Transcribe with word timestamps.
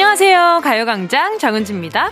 안녕하세요. 0.00 0.62
가요광장 0.64 1.38
정은지입니다. 1.38 2.10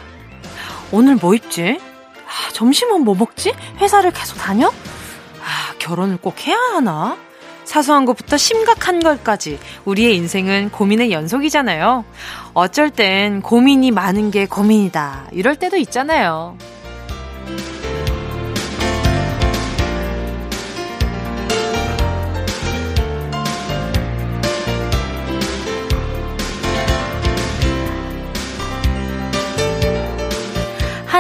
오늘 0.93 1.17
뭐 1.17 1.35
입지? 1.35 1.81
아, 2.27 2.53
점심은 2.53 3.01
뭐 3.01 3.15
먹지? 3.15 3.55
회사를 3.79 4.11
계속 4.11 4.37
다녀? 4.37 4.69
아, 4.69 5.75
결혼을 5.79 6.19
꼭 6.19 6.47
해야 6.47 6.59
하나? 6.75 7.17
사소한 7.65 8.05
것부터 8.05 8.37
심각한 8.37 9.01
것까지 9.01 9.59
우리의 9.87 10.15
인생은 10.17 10.69
고민의 10.69 11.13
연속이잖아요. 11.13 12.05
어쩔 12.53 12.91
땐 12.91 13.41
고민이 13.41 13.91
많은 13.91 14.31
게 14.33 14.45
고민이다. 14.45 15.29
이럴 15.33 15.57
때도 15.57 15.79
있잖아요. 15.79 16.59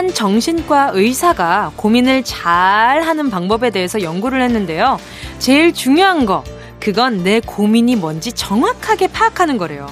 한 0.09 0.15
정신과 0.15 0.93
의사가 0.95 1.73
고민을 1.77 2.25
잘 2.25 3.03
하는 3.03 3.29
방법에 3.29 3.69
대해서 3.69 4.01
연구를 4.01 4.41
했는데요. 4.41 4.99
제일 5.39 5.75
중요한 5.75 6.25
거, 6.25 6.43
그건 6.80 7.23
내 7.23 7.41
고민이 7.41 7.97
뭔지 7.97 8.33
정확하게 8.33 9.09
파악하는 9.09 9.59
거래요. 9.59 9.87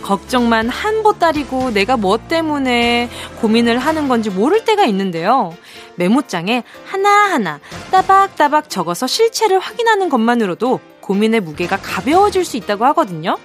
걱정만 0.00 0.70
한 0.70 1.02
보따리고 1.02 1.72
내가 1.72 1.98
뭐 1.98 2.16
때문에 2.16 3.10
고민을 3.42 3.78
하는 3.78 4.08
건지 4.08 4.30
모를 4.30 4.64
때가 4.64 4.86
있는데요. 4.86 5.54
메모장에 5.96 6.62
하나하나 6.86 7.60
따박따박 7.90 8.70
적어서 8.70 9.06
실체를 9.06 9.58
확인하는 9.58 10.08
것만으로도 10.08 10.80
고민의 11.00 11.40
무게가 11.40 11.76
가벼워질 11.76 12.46
수 12.46 12.56
있다고 12.56 12.86
하거든요. 12.86 13.36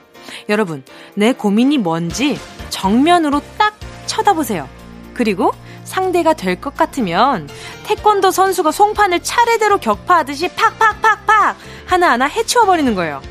여러분, 0.48 0.86
내 1.14 1.34
고민이 1.34 1.78
뭔지 1.78 2.40
정면으로 2.70 3.42
딱 3.58 3.76
쳐다보세요. 4.06 4.70
그리고 5.14 5.52
상대가 5.86 6.34
될 6.34 6.60
것 6.60 6.76
같으면 6.76 7.48
태권도 7.86 8.32
선수가 8.32 8.72
송판을 8.72 9.22
차례대로 9.24 9.78
격파하듯이 9.78 10.50
팍팍팍팍 10.50 11.56
하나하나 11.86 12.26
해치워버리는 12.26 12.94
거예요. 12.96 13.22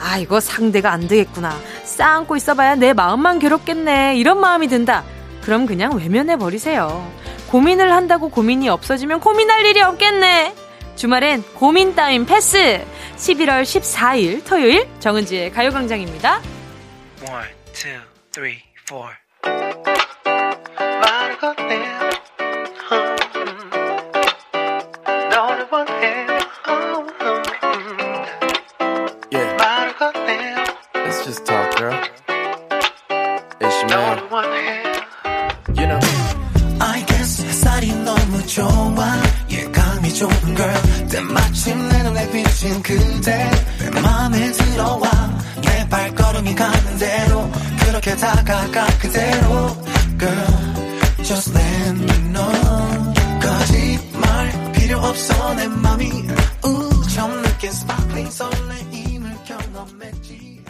아, 0.00 0.18
이거 0.18 0.38
상대가 0.40 0.92
안 0.92 1.08
되겠구나. 1.08 1.56
쌓고 1.84 2.36
있어봐야 2.36 2.74
내 2.76 2.92
마음만 2.92 3.38
괴롭겠네. 3.38 4.16
이런 4.16 4.38
마음이 4.40 4.68
든다. 4.68 5.02
그럼 5.42 5.66
그냥 5.66 5.96
외면해버리세요. 5.96 7.10
고민을 7.48 7.92
한다고 7.92 8.28
고민이 8.28 8.68
없어지면 8.68 9.20
고민할 9.20 9.64
일이 9.64 9.80
없겠네. 9.80 10.54
주말엔 10.96 11.42
고민 11.54 11.94
따윈 11.94 12.26
패스. 12.26 12.84
11월 13.16 13.62
14일 13.62 14.44
토요일 14.44 14.88
정은지의 15.00 15.52
가요광장입니다. 15.52 16.40
1, 17.22 18.46
2, 18.46 18.58
3, 18.88 19.04
4. 21.68 21.93
다가가 48.24 48.86
그대로 48.98 49.48
Girl 50.18 51.24
Just 51.24 51.50
let 51.50 51.90
me 51.90 52.32
know 52.32 53.14
거짓말 53.40 54.72
필요 54.72 54.98
없어 54.98 55.54
내 55.54 55.68
맘이 55.68 56.10
우 56.64 57.08
처음 57.08 57.42
느낀 57.42 57.70
sparkling 57.70 58.30
설레임을 58.30 59.30
경험했지 59.44 60.64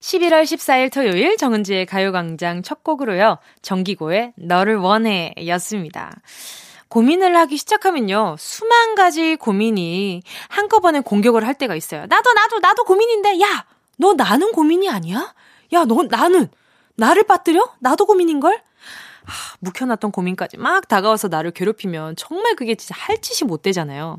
11월 0.00 0.44
14일 0.44 0.92
토요일 0.92 1.36
정은지의 1.36 1.86
가요광장 1.86 2.62
첫 2.62 2.84
곡으로요. 2.84 3.38
정기고의 3.62 4.34
너를 4.36 4.76
원해 4.76 5.32
였습니다. 5.48 6.12
고민을 6.88 7.36
하기 7.36 7.56
시작하면요. 7.56 8.36
수만 8.38 8.94
가지 8.94 9.36
고민이 9.36 10.22
한꺼번에 10.48 11.00
공격을 11.00 11.46
할 11.46 11.54
때가 11.54 11.74
있어요. 11.74 12.06
나도, 12.06 12.32
나도, 12.32 12.58
나도 12.60 12.84
고민인데, 12.84 13.40
야! 13.40 13.64
너 13.96 14.14
나는 14.14 14.52
고민이 14.52 14.88
아니야? 14.90 15.34
야, 15.72 15.84
너, 15.84 16.02
나는, 16.04 16.48
나를 16.96 17.24
빠뜨려? 17.24 17.74
나도 17.80 18.06
고민인걸? 18.06 18.60
아, 19.26 19.32
묵혀놨던 19.60 20.10
고민까지 20.10 20.58
막 20.58 20.86
다가와서 20.86 21.28
나를 21.28 21.50
괴롭히면 21.50 22.16
정말 22.16 22.54
그게 22.56 22.74
진짜 22.74 22.94
할 22.98 23.20
짓이 23.22 23.46
못 23.46 23.62
되잖아요. 23.62 24.18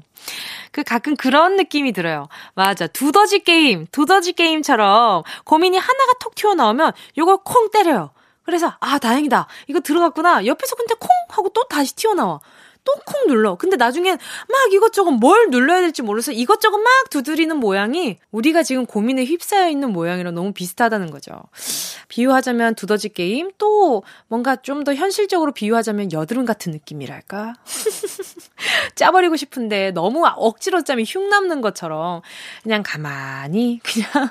그 0.72 0.84
가끔 0.84 1.16
그런 1.16 1.58
느낌이 1.58 1.92
들어요. 1.92 2.28
맞아. 2.56 2.88
두더지 2.88 3.40
게임, 3.40 3.86
두더지 3.92 4.34
게임처럼 4.34 5.24
고민이 5.44 5.78
하나가 5.78 6.14
톡 6.20 6.34
튀어나오면 6.34 6.94
요걸 7.18 7.38
콩 7.44 7.70
때려요. 7.70 8.12
그래서, 8.46 8.74
아, 8.80 9.00
다행이다. 9.00 9.48
이거 9.68 9.80
들어갔구나. 9.80 10.46
옆에서 10.46 10.76
근데 10.76 10.94
콩! 11.00 11.10
하고 11.30 11.50
또 11.50 11.64
다시 11.64 11.96
튀어나와. 11.96 12.40
또콩 12.86 13.28
눌러. 13.28 13.56
근데 13.56 13.76
나중엔 13.76 14.18
막 14.18 14.74
이것저것 14.74 15.12
뭘 15.12 15.50
눌러야 15.50 15.82
될지 15.82 16.02
몰라서 16.02 16.32
이것저것 16.32 16.78
막 16.78 17.10
두드리는 17.10 17.56
모양이 17.58 18.18
우리가 18.32 18.64
지금 18.64 18.86
고민에 18.86 19.26
휩싸여 19.26 19.70
있는 19.70 19.92
모양이랑 19.92 20.34
너무 20.34 20.54
비슷하다는 20.54 21.12
거죠. 21.12 21.34
비유하자면 22.08 22.76
두더지 22.76 23.10
게임, 23.10 23.52
또 23.58 24.04
뭔가 24.28 24.56
좀 24.56 24.86
더 24.86 24.94
현실적으로 24.94 25.52
비유하자면 25.52 26.12
여드름 26.12 26.46
같은 26.46 26.72
느낌이랄까? 26.72 27.56
짜버리고 28.96 29.36
싶은데 29.36 29.92
너무 29.92 30.24
억지로 30.26 30.84
짜면 30.84 31.06
흉 31.08 31.28
남는 31.30 31.62
것처럼 31.62 32.22
그냥 32.62 32.84
가만히 32.84 33.80
그냥 33.84 34.30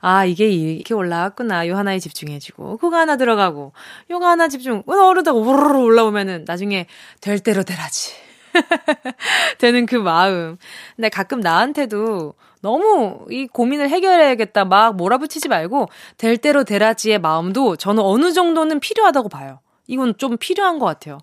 아 0.00 0.26
이게 0.26 0.48
이렇게 0.48 0.92
올라왔구나 0.92 1.66
요 1.68 1.76
하나에 1.76 1.98
집중해주고 1.98 2.76
그거 2.76 2.96
하나 2.96 3.16
들어가고 3.16 3.72
요거 4.10 4.26
하나 4.26 4.48
집중 4.48 4.82
어르다가 4.86 5.38
우르르 5.38 5.78
올라오면은 5.78 6.44
나중에 6.46 6.86
될 7.22 7.38
대로 7.40 7.62
되라 7.62 7.88
지 7.94 8.12
되는 9.58 9.86
그 9.86 9.96
마음 9.96 10.56
근데 10.96 11.08
가끔 11.08 11.40
나한테도 11.40 12.34
너무 12.60 13.26
이 13.30 13.46
고민을 13.46 13.88
해결해야겠다 13.88 14.64
막 14.64 14.96
몰아붙이지 14.96 15.48
말고 15.48 15.88
될 16.16 16.38
대로 16.38 16.64
되라지의 16.64 17.18
마음도 17.18 17.76
저는 17.76 18.02
어느 18.02 18.32
정도는 18.32 18.80
필요하다고 18.80 19.28
봐요. 19.28 19.60
이건 19.86 20.16
좀 20.16 20.38
필요한 20.38 20.78
것 20.78 20.86
같아요. 20.86 21.18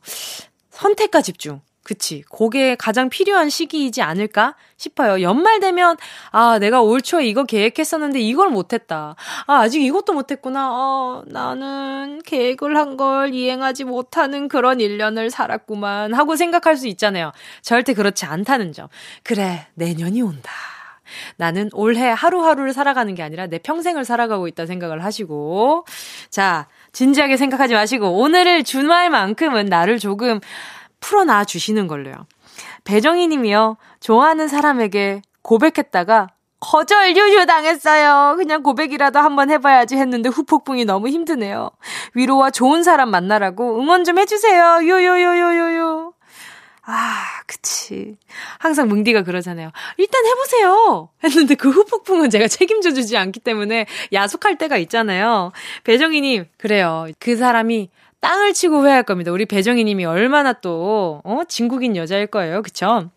선택과 0.69 1.21
집중. 1.21 1.61
그치. 1.83 2.23
그게 2.29 2.75
가장 2.75 3.09
필요한 3.09 3.49
시기이지 3.49 4.03
않을까 4.03 4.55
싶어요. 4.77 5.21
연말 5.23 5.59
되면, 5.59 5.97
아, 6.31 6.59
내가 6.59 6.81
올 6.81 7.01
초에 7.01 7.25
이거 7.25 7.43
계획했었는데 7.43 8.19
이걸 8.19 8.49
못했다. 8.49 9.15
아, 9.47 9.53
아직 9.55 9.81
이것도 9.81 10.13
못했구나. 10.13 10.69
어, 10.71 11.23
나는 11.27 12.21
계획을 12.25 12.77
한 12.77 12.91
걸 12.97 13.33
이행하지 13.33 13.85
못하는 13.85 14.47
그런 14.49 14.77
1년을 14.79 15.29
살았구만. 15.29 16.13
하고 16.13 16.35
생각할 16.35 16.75
수 16.77 16.87
있잖아요. 16.87 17.31
절대 17.61 17.93
그렇지 17.93 18.25
않다는 18.25 18.73
점. 18.73 18.87
그래, 19.23 19.65
내년이 19.75 20.21
온다. 20.21 20.51
나는 21.37 21.69
올해 21.73 22.09
하루하루를 22.09 22.73
살아가는 22.73 23.13
게 23.15 23.23
아니라 23.23 23.47
내 23.47 23.57
평생을 23.59 24.05
살아가고 24.05 24.47
있다 24.47 24.65
생각을 24.65 25.03
하시고. 25.03 25.85
자, 26.29 26.67
진지하게 26.93 27.37
생각하지 27.37 27.73
마시고, 27.73 28.19
오늘을 28.19 28.63
주말만큼은 28.63 29.65
나를 29.65 29.99
조금 29.99 30.39
풀어놔 31.01 31.43
주시는 31.43 31.87
걸로요. 31.87 32.15
배정희 32.85 33.27
님이요. 33.27 33.77
좋아하는 33.99 34.47
사람에게 34.47 35.21
고백했다가 35.41 36.29
거절 36.61 37.17
유유 37.17 37.45
당했어요. 37.47 38.35
그냥 38.37 38.61
고백이라도 38.61 39.19
한번 39.19 39.49
해봐야지 39.49 39.97
했는데 39.97 40.29
후폭풍이 40.29 40.85
너무 40.85 41.09
힘드네요. 41.09 41.71
위로와 42.13 42.51
좋은 42.51 42.83
사람 42.83 43.09
만나라고 43.09 43.79
응원 43.79 44.03
좀 44.03 44.19
해주세요. 44.19 44.81
요요요요요요. 44.87 46.13
아, 46.83 47.23
그치. 47.47 48.17
항상 48.59 48.89
뭉디가 48.89 49.23
그러잖아요. 49.23 49.71
일단 49.97 50.25
해보세요! 50.25 51.09
했는데 51.23 51.55
그 51.55 51.69
후폭풍은 51.69 52.29
제가 52.29 52.47
책임져 52.47 52.91
주지 52.91 53.17
않기 53.17 53.39
때문에 53.39 53.85
야속할 54.13 54.57
때가 54.57 54.77
있잖아요. 54.77 55.51
배정희님, 55.83 56.45
그래요. 56.57 57.07
그 57.19 57.37
사람이 57.37 57.89
땅을 58.21 58.53
치고 58.53 58.81
후회할 58.81 59.03
겁니다. 59.03 59.31
우리 59.31 59.45
배정희 59.45 59.83
님이 59.83 60.05
얼마나 60.05 60.53
또, 60.53 61.21
어, 61.23 61.41
진국인 61.47 61.95
여자일 61.95 62.27
거예요. 62.27 62.61
그쵸? 62.61 63.09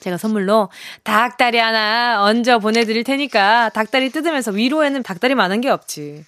제가 0.00 0.18
선물로 0.18 0.68
닭다리 1.02 1.58
하나 1.58 2.22
얹어 2.24 2.58
보내드릴 2.58 3.04
테니까 3.04 3.70
닭다리 3.70 4.10
뜯으면서 4.10 4.50
위로에는 4.52 5.02
닭다리 5.02 5.34
많은 5.34 5.62
게 5.62 5.70
없지. 5.70 6.24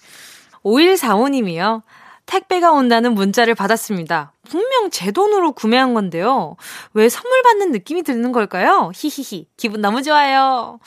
5145님이요. 0.63 1.83
택배가 2.27 2.71
온다는 2.71 3.13
문자를 3.15 3.55
받았습니다. 3.55 4.33
분명 4.47 4.89
제 4.91 5.11
돈으로 5.11 5.53
구매한 5.53 5.93
건데요. 5.93 6.55
왜 6.93 7.09
선물 7.09 7.41
받는 7.41 7.71
느낌이 7.71 8.03
드는 8.03 8.31
걸까요? 8.31 8.91
히히히. 8.93 9.47
기분 9.57 9.81
너무 9.81 10.03
좋아요. 10.03 10.79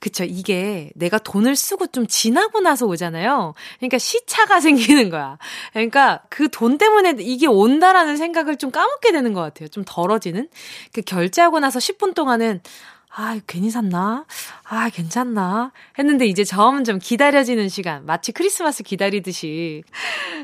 그쵸. 0.00 0.24
이게 0.24 0.90
내가 0.94 1.18
돈을 1.18 1.56
쓰고 1.56 1.88
좀 1.88 2.06
지나고 2.06 2.60
나서 2.60 2.86
오잖아요. 2.86 3.54
그러니까 3.78 3.98
시차가 3.98 4.60
생기는 4.60 5.10
거야. 5.10 5.36
그러니까 5.72 6.22
그 6.30 6.48
돈 6.48 6.78
때문에 6.78 7.16
이게 7.18 7.46
온다라는 7.48 8.16
생각을 8.16 8.56
좀 8.56 8.70
까먹게 8.70 9.12
되는 9.12 9.32
것 9.32 9.40
같아요. 9.40 9.68
좀 9.68 9.82
덜어지는? 9.86 10.48
그 10.92 11.02
결제하고 11.02 11.58
나서 11.58 11.80
10분 11.80 12.14
동안은 12.14 12.60
아, 13.16 13.38
괜히 13.46 13.70
샀나? 13.70 14.24
아, 14.64 14.90
괜찮나? 14.90 15.70
했는데 15.98 16.26
이제 16.26 16.42
점점 16.42 16.98
기다려지는 16.98 17.68
시간. 17.68 18.04
마치 18.06 18.32
크리스마스 18.32 18.82
기다리듯이. 18.82 19.84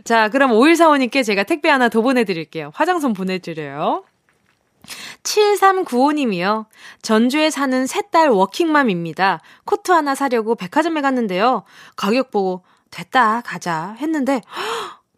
자, 0.05 0.29
그럼 0.29 0.53
5145님께 0.53 1.25
제가 1.25 1.43
택배 1.43 1.69
하나 1.69 1.89
더 1.89 2.01
보내드릴게요. 2.01 2.71
화장솜 2.75 3.13
보내드려요. 3.15 4.05
7395님이요. 5.25 6.67
전주에 7.03 7.51
사는 7.51 7.87
세딸 7.87 8.29
워킹맘입니다. 8.29 9.41
코트 9.65 9.91
하나 9.91 10.15
사려고 10.15 10.55
백화점에 10.55 11.01
갔는데요. 11.01 11.65
가격 11.97 12.31
보고 12.31 12.63
됐다 12.91 13.43
가자 13.43 13.97
했는데 13.99 14.41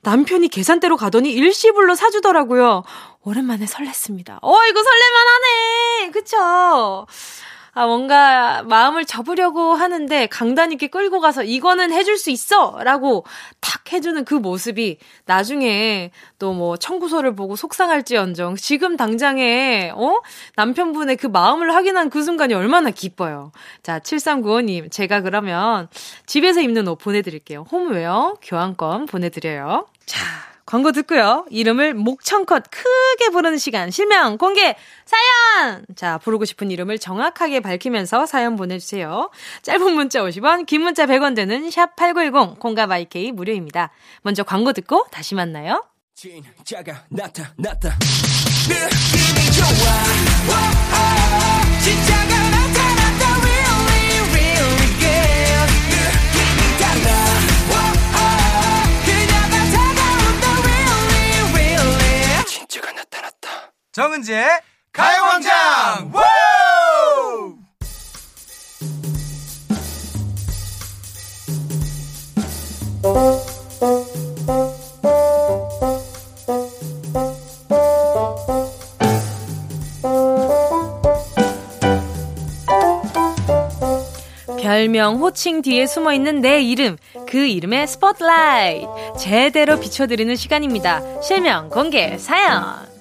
남편이 0.03 0.49
계산대로 0.49 0.97
가더니 0.97 1.33
일시불로 1.33 1.95
사주더라고요. 1.95 2.83
오랜만에 3.25 3.67
설렜습니다. 3.67 4.39
어, 4.43 4.53
이거 4.69 4.83
설레만 4.83 5.27
하네. 5.29 6.11
그쵸? 6.11 7.07
아, 7.75 7.87
뭔가 7.87 8.63
마음을 8.65 9.07
접으려고 9.07 9.73
하는데 9.73 10.27
강단 10.27 10.73
있게 10.73 10.89
끌고 10.89 11.21
가서 11.21 11.43
이거는 11.43 11.91
해줄 11.91 12.19
수 12.19 12.29
있어! 12.31 12.79
라고 12.83 13.25
탁 13.61 13.91
해주는 13.91 14.27
그 14.27 14.35
모습이 14.35 14.99
나중에 15.25 16.11
또 16.39 16.53
뭐 16.53 16.77
청구서를 16.77 17.35
보고 17.35 17.57
속상할지언정 17.57 18.57
지금 18.57 18.99
당장에, 18.99 19.91
어? 19.95 20.19
남편분의 20.57 21.17
그 21.17 21.27
마음을 21.29 21.75
확인한 21.75 22.11
그 22.11 22.23
순간이 22.23 22.53
얼마나 22.53 22.91
기뻐요. 22.91 23.53
자, 23.83 24.01
7395님, 24.01 24.91
제가 24.93 25.23
그러면 25.23 25.89
집에서 26.27 26.61
입는 26.61 26.87
옷 26.89 26.97
보내드릴게요. 26.97 27.65
홈웨어 27.73 28.35
교환권 28.43 29.07
보내드려요. 29.07 29.87
자, 30.05 30.21
광고 30.65 30.93
듣고요. 30.93 31.45
이름을 31.51 31.95
목청껏 31.95 32.65
크게 32.71 33.31
부르는 33.31 33.59
시간 33.59 33.91
실명 33.91 34.39
공개 34.39 34.77
사연. 35.05 35.85
자 35.97 36.19
부르고 36.19 36.45
싶은 36.45 36.71
이름을 36.71 36.99
정확하게 36.99 37.61
밝히면서 37.61 38.27
사연 38.27 38.57
보내주세요. 38.57 39.31
짧은 39.63 39.93
문자 39.95 40.21
50원, 40.23 40.67
긴 40.67 40.83
문자 40.83 41.07
100원 41.07 41.35
되는 41.35 41.71
샵 41.71 41.97
#8910 41.97 42.59
공감 42.59 42.93
IK 42.93 43.33
무료입니다. 43.33 43.91
먼저 44.23 44.43
광고 44.43 44.73
듣고 44.73 45.07
다시 45.11 45.35
만나요. 45.35 45.85
진짜가 46.15 47.05
나타났다. 47.09 47.99
느낌이 48.69 49.53
좋아. 49.53 49.67
오, 50.49 50.53
오, 50.93 51.81
진짜가 51.83 52.32
정은지의 63.93 64.49
가요광장 64.91 66.13
별명 84.59 85.17
호칭 85.17 85.61
뒤에 85.61 85.87
숨어 85.87 86.15
있는 86.15 86.41
내 86.41 86.63
이름, 86.63 86.97
그 87.29 87.47
이름의 87.47 87.87
스포트라이트 87.87 88.87
제대로 89.19 89.79
비춰드리는 89.79 90.35
시간입니다. 90.35 91.21
실명 91.21 91.69
공개 91.69 92.17
사연. 92.17 92.92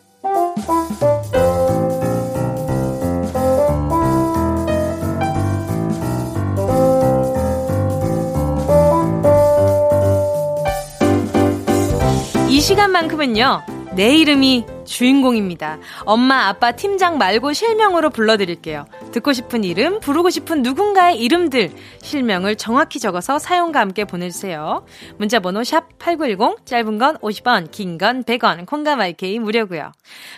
이 12.62 12.64
시간만큼은요, 12.64 13.64
내 13.96 14.16
이름이 14.18 14.68
주인공입니다. 14.86 15.80
엄마, 16.06 16.48
아빠, 16.48 16.74
팀장 16.74 17.18
말고 17.18 17.54
실명으로 17.54 18.12
불러드릴게요. 18.12 18.86
듣고 19.12 19.34
싶은 19.34 19.64
이름, 19.64 20.00
부르고 20.00 20.30
싶은 20.30 20.62
누군가의 20.62 21.18
이름들, 21.18 21.72
실명을 22.04 22.58
정확히 22.58 23.00
적어서 23.00 23.40
사용과 23.40 23.80
함께 23.80 24.06
보내주세요. 24.06 24.86
문자번호 25.18 25.64
샵 25.64 25.98
8910, 25.98 26.64
짧은 26.68 27.00
건 27.00 27.18
50원, 27.18 27.72
긴 27.72 27.98
건 27.98 28.24
100원, 28.24 28.68
콩감 28.68 29.02
IK 29.02 29.40
무료고요 29.40 29.92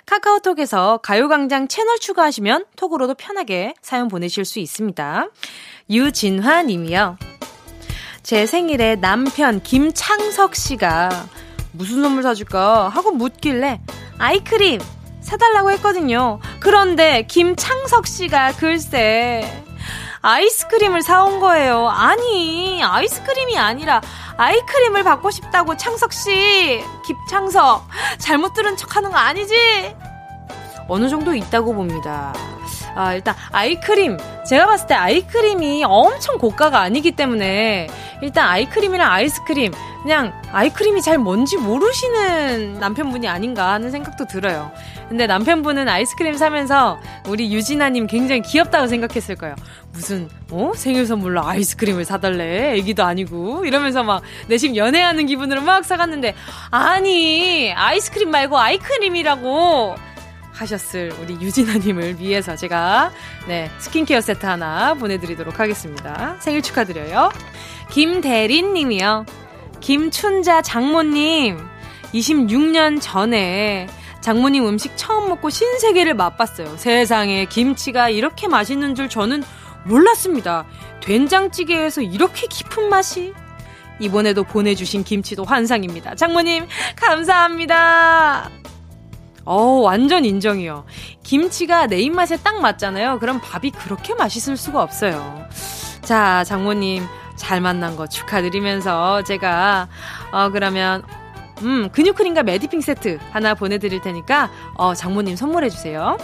카카오톡에서 0.06 1.00
가요광장 1.00 1.68
채널 1.68 2.00
추가하시면 2.00 2.68
톡으로도 2.78 3.16
편하게 3.16 3.74
사연 3.82 4.08
보내실 4.08 4.46
수 4.46 4.60
있습니다. 4.60 5.28
유진화 5.90 6.62
님이요. 6.62 7.18
제 8.22 8.46
생일에 8.46 8.96
남편 8.96 9.62
김창석 9.62 10.56
씨가 10.56 11.10
무슨 11.74 12.02
선물 12.02 12.24
사줄까 12.24 12.90
하고 12.90 13.12
묻길래 13.12 13.82
아이크림 14.20 14.80
사달라고 15.22 15.72
했거든요. 15.72 16.40
그런데 16.60 17.24
김창석 17.28 18.08
씨가 18.08 18.54
글쎄 18.54 19.64
아이스크림을 20.22 21.02
사온 21.02 21.40
거예요. 21.42 21.90
아니, 21.90 22.82
아이스크림이 22.82 23.58
아니라 23.58 24.02
아이크림을 24.38 25.04
받고 25.04 25.32
싶다고 25.32 25.76
창석 25.76 26.14
씨. 26.14 26.82
김창석, 27.06 27.86
잘못 28.20 28.54
들은 28.54 28.78
척 28.78 28.96
하는 28.96 29.12
거 29.12 29.18
아니지? 29.18 29.54
어느 30.88 31.10
정도 31.10 31.36
있다고 31.36 31.74
봅니다. 31.74 32.34
아, 32.96 33.14
일단 33.14 33.36
아이크림. 33.52 34.18
제가 34.48 34.66
봤을 34.66 34.88
때 34.88 34.94
아이크림이 34.94 35.84
엄청 35.86 36.38
고가가 36.38 36.80
아니기 36.82 37.12
때문에 37.12 37.88
일단 38.22 38.48
아이크림이랑 38.50 39.12
아이스크림 39.12 39.72
그냥 40.04 40.34
아이크림이 40.52 41.02
잘 41.02 41.18
뭔지 41.18 41.56
모르시는 41.56 42.74
남편분이 42.80 43.28
아닌가 43.28 43.72
하는 43.72 43.90
생각도 43.90 44.28
들어요. 44.28 44.70
근데 45.08 45.28
남편분은 45.28 45.88
아이스크림 45.88 46.36
사면서 46.36 47.00
우리 47.28 47.54
유진아님 47.54 48.08
굉장히 48.08 48.42
귀엽다고 48.42 48.88
생각했을 48.88 49.36
거예요. 49.36 49.56
무슨, 49.94 50.28
어? 50.52 50.74
생일 50.76 51.06
선물로 51.06 51.46
아이스크림을 51.46 52.04
사달래? 52.04 52.74
애기도 52.74 53.04
아니고. 53.04 53.66
이러면서 53.66 54.04
막 54.04 54.24
내심 54.48 54.76
연애하는 54.76 55.26
기분으로 55.26 55.62
막 55.62 55.86
사갔는데, 55.86 56.34
아니, 56.72 57.72
아이스크림 57.74 58.30
말고 58.30 58.58
아이크림이라고 58.58 59.96
하셨을 60.64 61.14
우리 61.22 61.34
유진아님을 61.34 62.20
위해서 62.20 62.56
제가, 62.56 63.12
네, 63.48 63.70
스킨케어 63.80 64.22
세트 64.22 64.46
하나 64.46 64.94
보내드리도록 64.96 65.60
하겠습니다. 65.60 66.38
생일 66.40 66.62
축하드려요. 66.62 67.32
김대린 67.92 68.74
님이요. 68.74 69.26
김춘자 69.80 70.62
장모님, 70.62 71.60
26년 72.14 73.00
전에 73.02 73.88
장모님 74.22 74.66
음식 74.66 74.94
처음 74.96 75.30
먹고 75.30 75.50
신세계를 75.50 76.14
맛봤어요. 76.14 76.78
세상에 76.78 77.46
김치가 77.46 78.10
이렇게 78.10 78.48
맛있는 78.48 78.96
줄 78.96 79.10
저는 79.10 79.44
몰랐습니다. 79.86 80.66
된장찌개에서 81.02 82.02
이렇게 82.02 82.48
깊은 82.48 82.90
맛이? 82.90 83.34
이번에도 84.00 84.44
보내주신 84.44 85.04
김치도 85.04 85.44
환상입니다. 85.44 86.16
장모님, 86.16 86.68
감사합니다. 86.96 88.50
어, 89.46 89.56
완전 89.84 90.26
인정이요. 90.26 90.86
김치가 91.24 91.88
내 91.88 92.00
입맛에 92.00 92.38
딱 92.38 92.62
맞잖아요. 92.62 93.20
그럼 93.20 93.40
밥이 93.42 93.72
그렇게 93.72 94.14
맛있을 94.14 94.58
수가 94.58 94.82
없어요. 94.82 95.46
자, 96.02 96.44
장모님, 96.44 97.04
잘 97.36 97.62
만난 97.62 97.96
거 97.96 98.08
축하드리면서 98.08 99.24
제가 99.24 99.88
어 100.32 100.50
그러면 100.50 101.04
음 101.62 101.90
근육 101.92 102.16
크림과 102.16 102.44
매디핑 102.44 102.82
세트 102.82 103.20
하나 103.32 103.54
보내 103.54 103.78
드릴 103.78 104.02
테니까 104.02 104.50
어 104.76 104.94
장모님 104.94 105.36
선물해 105.36 105.70
주세요. 105.70 106.18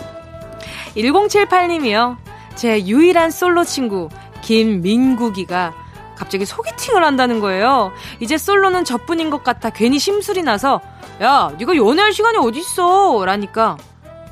1078님이요. 0.96 2.18
제 2.56 2.86
유일한 2.86 3.32
솔로 3.32 3.64
친구 3.64 4.10
김민국이가 4.42 5.74
갑자기 6.16 6.46
소개팅을 6.46 7.04
한다는 7.04 7.40
거예요. 7.40 7.92
이제 8.20 8.38
솔로는 8.38 8.84
저뿐인 8.84 9.30
것 9.30 9.44
같아 9.44 9.70
괜히 9.70 10.00
심술이 10.00 10.44
나서 10.44 10.82
야 11.22 11.52
네가 11.58 11.76
연애할 11.76 12.14
시간이 12.14 12.38
어딨어 12.38 13.24
라니까 13.26 13.78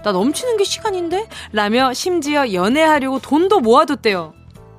나 0.04 0.12
넘치는 0.12 0.58
게 0.58 0.64
시간인데? 0.64 1.28
라며 1.52 1.94
심지어 1.94 2.54
연애하려고 2.54 3.20
돈도 3.20 3.60
모아뒀대요. 3.60 4.34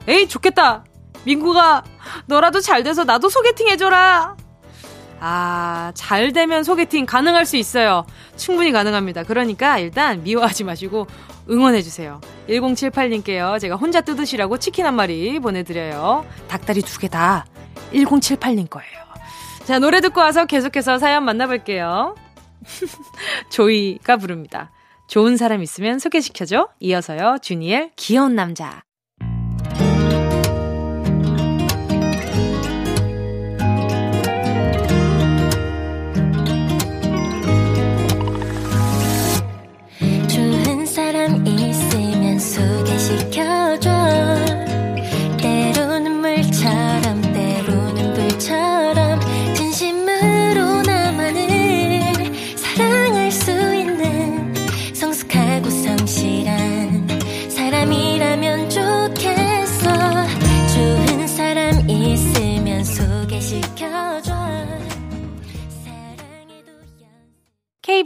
에이 0.07 0.27
좋겠다. 0.29 0.85
민구가 1.25 1.85
너라도 2.27 2.61
잘 2.61 2.83
돼서 2.83 3.05
나도 3.05 3.29
소개팅 3.29 3.69
해줘라. 3.69 4.37
아, 5.21 5.91
잘 5.95 6.33
되면 6.33 6.63
소개팅 6.65 7.05
가능할 7.05 7.45
수 7.45 7.57
있어요. 7.57 8.07
충분히 8.37 8.71
가능합니다. 8.73 9.25
그러니까 9.25 9.79
일단 9.79 10.23
미워하지 10.23 10.65
마시고 10.65 11.07
응원해주세요. 11.51 12.21
1078님께요. 12.49 13.59
제가 13.61 13.75
혼자 13.77 14.01
뜯으시라고 14.01 14.59
치킨 14.59 14.87
한 14.87 14.95
마리 14.95 15.39
보내드려요. 15.41 16.25
닭다리 16.47 16.83
두 16.83 17.01
개 17.01 17.09
다 17.09 17.45
1078님 17.93 18.71
거예요. 18.71 19.08
자, 19.69 19.79
노래 19.79 20.01
듣고 20.01 20.23
와서 20.23 20.47
계속해서 20.47 20.97
사연 20.97 21.27
만나볼게요. 21.27 22.15
조이가 23.53 24.17
부릅니다. 24.17 24.73
좋은 25.09 25.37
사람 25.37 25.63
있으면 25.63 25.99
소개시켜줘. 25.99 26.71
이어서요, 26.81 27.37
주니엘, 27.43 27.91
귀여운 27.97 28.35
남자. 28.35 28.81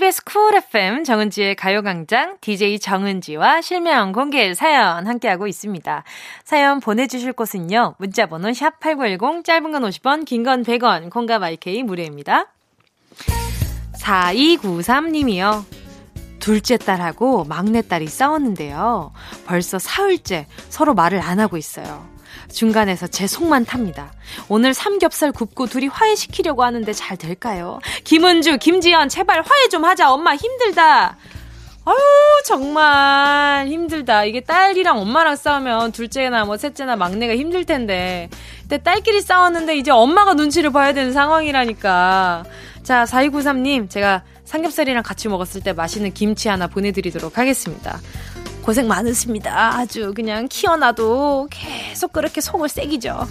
KBS 0.02 0.25
쿨 0.25 0.56
FM 0.56 1.04
정은지의 1.04 1.54
가요광장 1.54 2.38
DJ 2.40 2.80
정은지와 2.80 3.61
실명 3.61 4.11
공개 4.11 4.52
사연 4.52 5.06
함께하고 5.06 5.47
있습니다. 5.47 6.02
사연 6.42 6.80
보내주실 6.80 7.32
곳은요. 7.32 7.94
문자번호 7.99 8.49
샵8910 8.49 9.44
짧은 9.44 9.71
건 9.71 9.82
50원 9.85 10.25
긴 10.25 10.42
건 10.42 10.64
100원 10.64 11.09
콩과 11.09 11.38
마이케이 11.38 11.85
무료입니다. 11.85 12.49
4293님이요. 14.00 15.64
둘째 16.40 16.78
딸하고 16.78 17.44
막내 17.44 17.80
딸이 17.80 18.09
싸웠는데요. 18.09 19.12
벌써 19.47 19.78
사흘째 19.78 20.49
서로 20.68 20.94
말을 20.94 21.21
안 21.21 21.38
하고 21.38 21.56
있어요. 21.56 22.12
중간에서 22.52 23.06
제 23.06 23.26
속만 23.26 23.64
탑니다. 23.64 24.12
오늘 24.49 24.75
삼겹살 24.75 25.32
굽고 25.32 25.66
둘이 25.66 25.88
화해시키려고 25.88 26.62
하는데 26.62 26.92
잘 26.92 27.16
될까요? 27.16 27.80
김은주, 28.04 28.59
김지연, 28.59 29.09
제발 29.09 29.42
화해 29.42 29.68
좀 29.68 29.85
하자. 29.85 30.12
엄마 30.12 30.37
힘들다. 30.37 31.16
아유, 31.85 31.97
정말 32.44 33.66
힘들다. 33.66 34.25
이게 34.25 34.40
딸이랑 34.40 35.00
엄마랑 35.00 35.35
싸우면 35.35 35.90
둘째나 35.90 36.44
뭐 36.44 36.56
셋째나 36.56 36.94
막내가 36.94 37.35
힘들 37.35 37.64
텐데. 37.64 38.28
근데 38.61 38.78
딸끼리 38.78 39.21
싸웠는데 39.21 39.76
이제 39.76 39.90
엄마가 39.90 40.35
눈치를 40.35 40.71
봐야 40.71 40.92
되는 40.92 41.12
상황이라니까. 41.12 42.44
자, 42.85 43.04
4293님, 43.04 43.90
제가 43.90 44.23
삼겹살이랑 44.44 45.02
같이 45.02 45.28
먹었을 45.28 45.62
때 45.62 45.73
맛있는 45.73 46.12
김치 46.12 46.49
하나 46.49 46.68
보내드리도록 46.68 47.38
하겠습니다. 47.38 47.99
고생 48.62 48.87
많으십니다. 48.88 49.76
아주 49.76 50.12
그냥 50.14 50.47
키워놔도 50.49 51.49
계속 51.50 52.12
그렇게 52.12 52.40
속을 52.40 52.69
새기죠. 52.69 53.26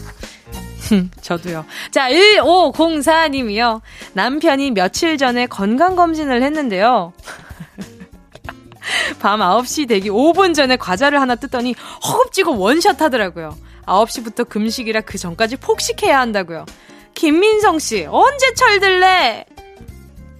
저도요. 1.21 1.65
자, 1.91 2.09
1504님이요. 2.09 3.79
남편이 4.13 4.71
며칠 4.71 5.17
전에 5.17 5.45
건강검진을 5.47 6.43
했는데요. 6.43 7.13
밤 9.21 9.39
9시 9.39 9.87
되기 9.87 10.09
5분 10.09 10.53
전에 10.53 10.75
과자를 10.75 11.21
하나 11.21 11.35
뜯더니 11.35 11.75
허겁지겁 12.05 12.59
원샷 12.59 13.01
하더라고요. 13.01 13.55
9시부터 13.85 14.49
금식이라 14.49 15.01
그 15.01 15.17
전까지 15.17 15.57
폭식해야 15.57 16.19
한다고요. 16.19 16.65
김민성 17.13 17.79
씨, 17.79 18.05
언제 18.09 18.53
철들래? 18.53 19.45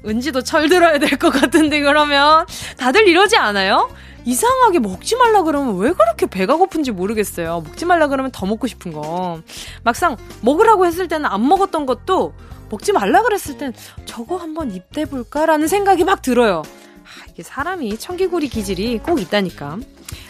은지도 0.06 0.42
철들어야 0.42 0.98
될 1.00 1.18
것 1.20 1.30
같은데, 1.30 1.80
그러면. 1.82 2.46
다들 2.78 3.08
이러지 3.08 3.38
않아요? 3.38 3.90
이상하게 4.26 4.80
먹지 4.80 5.16
말라 5.16 5.42
그러면 5.44 5.78
왜 5.78 5.92
그렇게 5.94 6.26
배가 6.28 6.56
고픈지 6.56 6.92
모르겠어요. 6.92 7.62
먹지 7.66 7.86
말라 7.86 8.08
그러면 8.08 8.32
더 8.32 8.46
먹고 8.46 8.68
싶은 8.68 8.94
거. 8.94 9.42
막상 9.84 10.18
먹으라고 10.42 10.86
했을 10.86 11.08
때는 11.08 11.26
안 11.26 11.48
먹었던 11.48 11.86
것도 11.86 12.34
먹지 12.70 12.92
말라 12.94 13.22
그랬을 13.24 13.58
땐 13.58 13.74
저거 14.06 14.38
한번 14.38 14.72
입 14.72 14.92
대볼까라는 14.92 15.68
생각이 15.68 16.04
막 16.04 16.22
들어요. 16.22 16.62
아, 17.04 17.26
이게 17.30 17.44
사람이 17.44 17.98
청기구리 17.98 18.48
기질이 18.48 19.00
꼭 19.00 19.20
있다니까. 19.20 19.80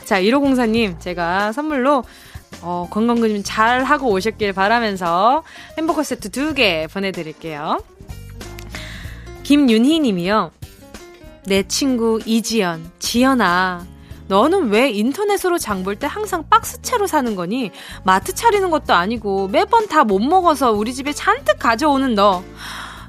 자, 0.06 0.22
1504님, 0.22 1.00
제가 1.00 1.52
선물로 1.52 2.04
어, 2.62 2.88
건강검진 2.90 3.44
잘 3.44 3.84
하고 3.84 4.10
오셨길 4.10 4.54
바라면서 4.54 5.44
햄버거 5.78 6.04
세트 6.04 6.30
두 6.32 6.54
개 6.54 6.88
보내드릴게요. 6.92 7.84
김윤희 9.44 10.00
님이요. 10.00 10.52
내 11.46 11.64
친구 11.68 12.20
이지연, 12.26 12.92
지연아. 13.00 13.86
너는 14.28 14.70
왜 14.70 14.90
인터넷으로 14.92 15.58
장 15.58 15.84
볼 15.84 15.98
때 15.98 16.08
항상 16.08 16.46
박스채로 16.50 17.06
사는 17.08 17.36
거니? 17.36 17.72
마트 18.06 18.34
차리는 18.34 18.70
것도 18.70 18.94
아니고 18.94 19.50
매번 19.50 19.88
다 19.88 20.04
못 20.04 20.20
먹어서 20.20 20.72
우리 20.72 20.94
집에 20.94 21.12
잔뜩 21.14 21.60
가져오는 21.60 22.16
너. 22.16 22.44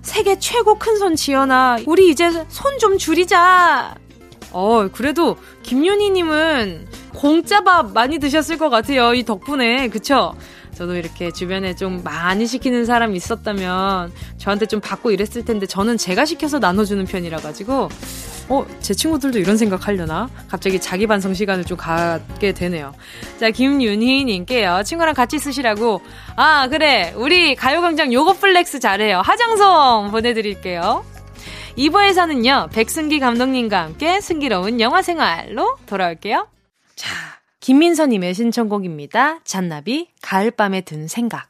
세계 0.03 0.37
최고 0.39 0.75
큰 0.79 0.97
손 0.99 1.15
지연아. 1.15 1.79
우리 1.87 2.11
이제 2.11 2.31
손 2.49 2.79
좀 2.81 2.99
줄이자. 2.99 3.95
어, 4.53 4.89
그래도 4.93 5.37
김윤희님은 5.63 6.87
공짜밥 7.15 7.93
많이 7.93 8.19
드셨을 8.19 8.59
것 8.59 8.71
같아요. 8.71 9.15
이 9.15 9.25
덕분에. 9.25 9.89
그쵸? 9.89 10.35
저도 10.75 10.97
이렇게 10.97 11.31
주변에 11.31 11.75
좀 11.75 12.03
많이 12.03 12.47
시키는 12.47 12.87
사람이 12.87 13.15
있었다면 13.17 14.13
저한테 14.39 14.67
좀 14.67 14.81
받고 14.81 15.11
이랬을 15.11 15.45
텐데 15.45 15.67
저는 15.67 15.99
제가 15.99 16.25
시켜서 16.25 16.59
나눠주는 16.59 17.05
편이라 17.05 17.39
가지고 17.39 17.89
어, 18.49 18.67
제 18.81 18.93
친구들도 18.95 19.39
이런 19.39 19.57
생각 19.57 19.87
하려나? 19.87 20.29
갑자기 20.49 20.81
자기 20.81 21.07
반성 21.07 21.35
시간을 21.35 21.65
좀 21.65 21.77
갖게 21.77 22.53
되네요. 22.53 22.93
자, 23.39 23.51
김윤희님께요. 23.51 24.83
친구랑 24.85 25.15
같이 25.15 25.39
쓰시라고. 25.39 26.01
아, 26.37 26.69
그래. 26.69 27.13
우리 27.17 27.55
가요광장 27.55 28.13
요거 28.13 28.35
flex 28.35 28.81
잘해요. 28.81 29.21
화장솜 29.25 30.11
보내드릴게요. 30.11 31.05
2부에서는요, 31.77 32.71
백승기 32.71 33.19
감독님과 33.19 33.83
함께 33.83 34.21
승기로운 34.21 34.81
영화 34.81 35.03
생활로 35.03 35.77
돌아올게요. 35.87 36.47
자, 36.95 37.11
김민서님의 37.61 38.35
신청곡입니다. 38.35 39.41
잔나비, 39.45 40.09
가을밤에 40.21 40.83
든 40.83 41.09
생각. 41.09 41.49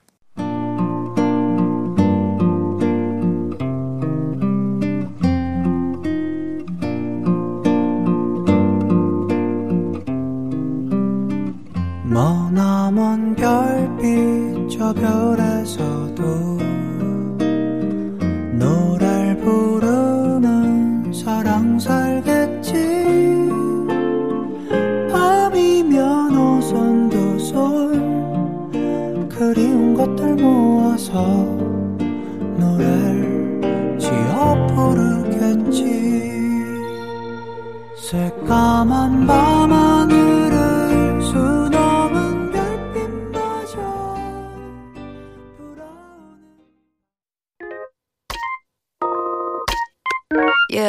머나먼 12.05 13.35
별빛 13.35 14.71
저 14.71 14.93
별에서도 14.93 16.59
사랑 21.25 21.79
살겠지? 21.79 23.13
그리운 29.43 29.93
것들 29.95 30.37
모아서 30.37 31.21
노래를 32.57 33.99
지어 33.99 34.67
부르겠지. 34.69 35.83
새까만 37.97 39.27
밤하늘 39.27 40.42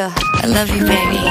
Yeah, 0.04 0.12
I 0.44 0.48
love 0.48 0.70
you, 0.70 0.84
baby. 0.86 1.24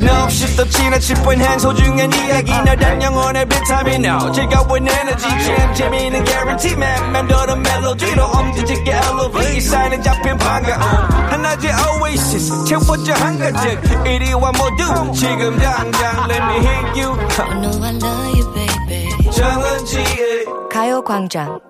No, 0.00 0.26
시도 0.30 0.64
지나칠 0.64 1.16
뻔한 1.16 1.58
소중한 1.58 2.10
이야기. 2.14 2.50
너란 2.50 3.02
영혼의 3.02 3.46
비타민 3.46 4.02
No 4.06 4.32
즐거운 4.32 4.88
에너지 4.88 5.28
참 5.28 5.74
재미있는 5.74 6.24
guarantee 6.24 6.72
man. 6.72 7.12
맴도는 7.12 7.62
멜로디로 7.62 8.24
엄지짓게 8.24 8.90
elevate 8.90 9.56
이 9.56 9.60
사인은 9.60 10.02
잡힌 10.02 10.38
반가움. 10.38 10.80
하나의 10.80 11.74
oasis 12.00 12.64
채워져 12.64 13.12
한 13.12 13.38
가득 13.38 14.06
이리와 14.06 14.52
모두 14.52 15.12
지금 15.12 15.58
당장 15.58 16.30
let 16.30 16.42
me 16.42 16.56
hit 16.66 17.02
you. 17.02 17.12
I 17.38 17.60
know 17.60 17.84
I 17.84 17.92
love 17.96 18.32
you, 18.32 18.54
baby. 18.54 19.30
정은지의 19.30 20.46
가요광장. 20.72 21.60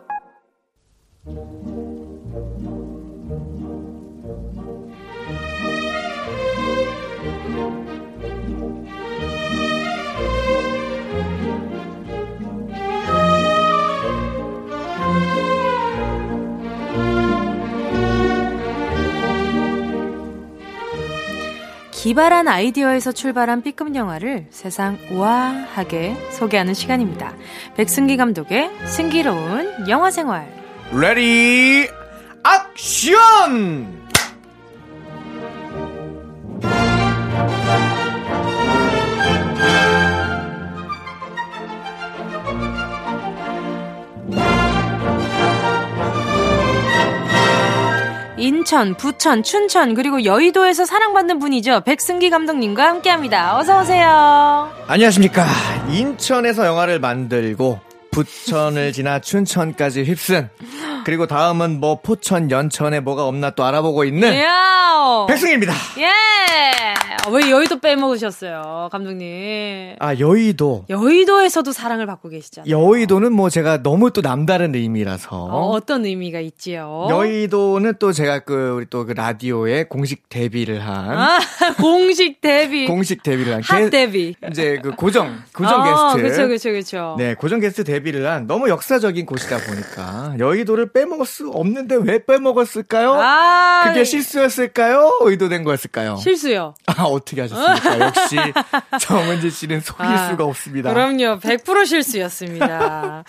기발한 22.04 22.48
아이디어에서 22.48 23.12
출발한 23.12 23.62
B급 23.62 23.94
영화를 23.94 24.48
세상 24.50 24.98
우아하게 25.10 26.14
소개하는 26.32 26.74
시간입니다. 26.74 27.34
백승기 27.78 28.18
감독의 28.18 28.70
승기로운 28.84 29.88
영화 29.88 30.10
생활. 30.10 30.46
Ready 30.92 31.88
action! 32.44 34.03
인천, 48.44 48.94
부천, 48.94 49.42
춘천, 49.42 49.94
그리고 49.94 50.22
여의도에서 50.26 50.84
사랑받는 50.84 51.38
분이죠. 51.38 51.80
백승기 51.86 52.28
감독님과 52.28 52.86
함께 52.86 53.08
합니다. 53.08 53.56
어서 53.56 53.80
오세요. 53.80 54.70
안녕하십니까. 54.86 55.46
인천에서 55.90 56.66
영화를 56.66 57.00
만들고 57.00 57.80
부천을 58.10 58.92
지나 58.92 59.18
춘천까지 59.20 60.04
휩쓴 60.04 60.50
그리고 61.04 61.26
다음은 61.26 61.80
뭐 61.80 62.00
포천, 62.00 62.50
연천에 62.50 63.00
뭐가 63.00 63.24
없나 63.26 63.50
또 63.50 63.64
알아보고 63.64 64.04
있는 64.04 64.32
이야. 64.32 65.26
백승입니다. 65.28 65.72
예! 65.98 66.08
왜 67.30 67.50
여의도 67.50 67.80
빼먹으셨어요, 67.80 68.88
감독님? 68.92 69.96
아 69.98 70.18
여의도. 70.18 70.84
여의도에서도 70.90 71.72
사랑을 71.72 72.06
받고 72.06 72.28
계시잖아요. 72.28 72.70
여의도는 72.70 73.32
뭐 73.32 73.48
제가 73.48 73.82
너무 73.82 74.10
또 74.12 74.20
남다른 74.20 74.74
의미라서 74.74 75.28
어, 75.36 75.70
어떤 75.70 76.04
의미가 76.04 76.40
있지요? 76.40 77.06
여의도는 77.08 77.94
또 77.98 78.12
제가 78.12 78.40
그 78.40 78.74
우리 78.76 78.86
또 78.90 79.04
그 79.04 79.12
라디오에 79.12 79.84
공식 79.84 80.30
데뷔를 80.30 80.80
한 80.86 81.10
아, 81.10 81.38
공식 81.78 82.40
데뷔. 82.40 82.86
공식 82.86 83.22
데뷔를 83.22 83.52
한 83.54 83.62
핫 83.62 83.80
게- 83.84 83.90
데뷔. 83.90 84.34
이제 84.50 84.78
그 84.82 84.92
고정 84.92 85.42
고정 85.54 85.80
어, 85.82 86.14
게스트 86.14 86.22
그쵸, 86.22 86.48
그쵸, 86.48 86.72
그쵸. 86.72 87.14
네 87.18 87.34
고정 87.34 87.60
게스트 87.60 87.84
데뷔를 87.84 88.26
한 88.30 88.46
너무 88.46 88.68
역사적인 88.70 89.26
곳이다 89.26 89.58
보니까 89.58 90.34
여의도를 90.38 90.90
빼먹을 90.94 91.26
수 91.26 91.48
없는데 91.50 91.96
왜 91.96 92.24
빼먹었을까요? 92.24 93.14
아, 93.14 93.82
그게 93.88 94.04
실수였을까요? 94.04 95.18
의도된 95.22 95.64
거였을까요? 95.64 96.16
실수요. 96.16 96.74
아 96.86 97.02
어떻게 97.02 97.40
하셨습니까? 97.42 98.00
역시 98.00 98.36
정은지 99.00 99.50
씨는 99.50 99.80
속일 99.80 100.06
아, 100.06 100.28
수가 100.30 100.44
없습니다. 100.44 100.92
그럼요. 100.92 101.40
100% 101.40 101.84
실수였습니다. 101.86 103.24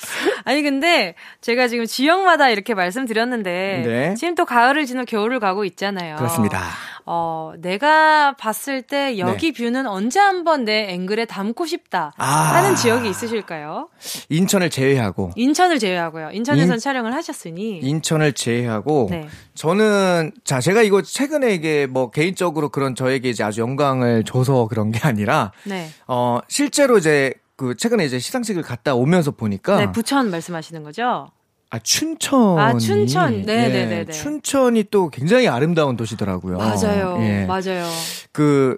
아니, 0.46 0.62
근데 0.62 1.16
제가 1.42 1.68
지금 1.68 1.86
지역마다 1.86 2.50
이렇게 2.50 2.76
말씀드렸는데, 2.76 3.84
네. 3.86 4.14
지금 4.16 4.36
또 4.36 4.46
가을을 4.46 4.86
지나 4.86 5.04
겨울을 5.04 5.40
가고 5.40 5.66
있잖아요. 5.66 6.18
그렇습니다. 6.18 6.62
어, 7.08 7.54
내가 7.60 8.34
봤을 8.36 8.82
때 8.82 9.20
여기 9.20 9.52
네. 9.54 9.64
뷰는 9.64 9.86
언제 9.86 10.20
한번 10.20 10.66
내 10.66 10.90
앵글에 10.92 11.26
담고 11.26 11.66
싶다. 11.68 12.14
아. 12.18 12.26
하는 12.26 12.76
지역이 12.76 13.08
있으실까요? 13.10 13.90
인천을 14.30 14.72
제외하고 14.72 15.32
인천을 15.36 15.78
제외하고요. 15.78 16.32
인천에선 16.32 16.76
인- 16.76 16.80
촬영을 16.80 17.14
하셨으니. 17.14 17.80
인천을 17.84 18.34
제외하고 18.34 19.08
네. 19.12 19.28
저는 19.54 20.32
자 20.44 20.60
제가 20.60 20.82
이거 20.82 21.02
최근에 21.04 21.54
이게 21.54 21.86
뭐 21.86 22.10
개인적으로 22.10 22.70
그런 22.70 22.96
저에게 22.96 23.30
이제 23.30 23.44
아주 23.44 23.62
영광을 23.62 24.24
줘서 24.24 24.68
그런 24.68 24.92
게 24.92 25.00
아니라 25.04 25.52
네. 25.66 25.90
어 26.08 26.40
실제로 26.48 26.98
이제 26.98 27.34
그 27.56 27.76
최근에 27.78 28.04
이제 28.04 28.20
시상식을 28.20 28.64
갔다 28.64 28.96
오면서 28.96 29.32
보니까 29.32 29.78
네, 29.78 29.92
부천 29.92 30.30
말씀하시는 30.32 30.84
거죠? 30.84 31.28
아 31.70 31.80
춘천이 31.80 32.62
아, 32.62 32.78
춘천. 32.78 33.42
네, 33.42 33.66
예, 33.66 33.70
네, 33.70 33.86
네, 33.86 34.06
네. 34.06 34.12
춘천이 34.12 34.86
또 34.92 35.10
굉장히 35.10 35.48
아름다운 35.48 35.98
도시더라고요. 35.98 36.58
맞아요. 36.58 37.16
예. 37.20 37.46
맞아요. 37.46 37.86
그 38.32 38.78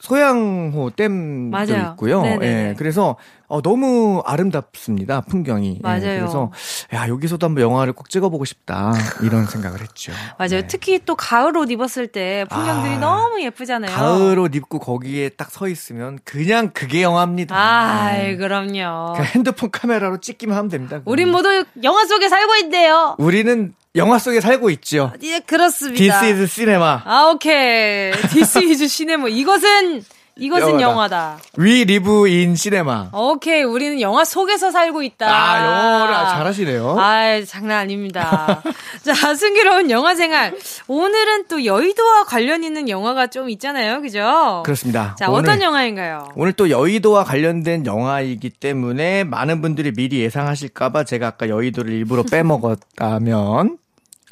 소양호 0.00 0.90
댐도 0.90 1.50
맞아요. 1.56 1.90
있고요. 1.92 2.22
네네네. 2.22 2.46
예. 2.70 2.74
그래서 2.76 3.16
어, 3.48 3.62
너무 3.62 4.22
아름답습니다. 4.26 5.20
풍경이. 5.22 5.74
예, 5.76 5.80
맞아요. 5.82 6.00
그래서 6.20 6.52
야, 6.94 7.08
여기서도 7.08 7.46
한번 7.46 7.62
영화를 7.62 7.92
꼭 7.92 8.08
찍어 8.10 8.28
보고 8.28 8.44
싶다. 8.44 8.92
이런 9.22 9.46
생각을 9.46 9.80
했죠. 9.80 10.12
맞아요. 10.38 10.62
네. 10.62 10.66
특히 10.66 10.98
또 11.04 11.14
가을 11.14 11.56
옷 11.56 11.70
입었을 11.70 12.08
때 12.08 12.44
풍경들이 12.50 12.94
아, 12.94 12.98
너무 12.98 13.40
예쁘잖아요. 13.42 13.94
가을 13.94 14.38
옷 14.38 14.54
입고 14.54 14.78
거기에 14.80 15.30
딱 15.30 15.46
서 15.56 15.68
있으면 15.68 16.18
그냥 16.24 16.70
그게 16.74 17.02
영화입니다. 17.02 17.56
아이, 17.56 18.18
네. 18.32 18.36
그럼요. 18.36 19.12
그냥 19.14 19.24
핸드폰 19.34 19.70
카메라로 19.70 20.20
찍기만 20.20 20.54
하면 20.56 20.68
됩니다. 20.68 21.00
우린 21.06 21.30
모두 21.30 21.64
영화 21.82 22.04
속에 22.04 22.28
살고 22.28 22.56
있대요. 22.56 23.14
우리는 23.18 23.72
영화 23.94 24.18
속에 24.18 24.40
살고 24.42 24.68
있죠. 24.70 25.12
예, 25.22 25.38
그렇습니다. 25.40 25.96
This 26.20 26.24
is 26.42 26.46
cinema. 26.54 26.98
아, 27.04 27.30
오케이. 27.32 28.10
This 28.12 28.58
is 28.58 28.88
cinema. 28.88 29.30
이것은, 29.30 30.02
이것은 30.38 30.80
영화다. 30.82 31.38
We 31.58 31.82
live 31.82 32.10
in 32.30 32.56
cinema. 32.56 33.06
오케이. 33.12 33.62
우리는 33.62 34.00
영화 34.02 34.22
속에서 34.24 34.70
살고 34.70 35.02
있다. 35.02 35.26
아, 35.26 35.64
영어를 35.96 36.14
잘하시네요. 36.14 36.96
아, 36.98 37.42
장난 37.46 37.78
아닙니다. 37.80 38.62
자, 39.02 39.34
승기로운 39.34 39.90
영화 39.90 40.14
생활. 40.14 40.54
오늘은 40.88 41.46
또 41.48 41.64
여의도와 41.64 42.24
관련 42.24 42.64
있는 42.64 42.88
영화가 42.88 43.28
좀 43.28 43.48
있잖아요. 43.48 44.02
그죠? 44.02 44.62
그렇습니다. 44.64 45.16
자, 45.18 45.30
오늘- 45.30 45.48
어떤 45.48 45.62
영화인가요? 45.62 46.28
오늘 46.36 46.52
또 46.52 46.68
여의도와 46.68 47.24
관련된 47.24 47.86
영화이기 47.86 48.50
때문에 48.50 49.24
많은 49.24 49.62
분들이 49.62 49.90
미리 49.92 50.20
예상하실까봐 50.20 51.04
제가 51.04 51.28
아까 51.28 51.48
여의도를 51.48 51.92
일부러 51.92 52.22
빼먹었다면 52.22 53.78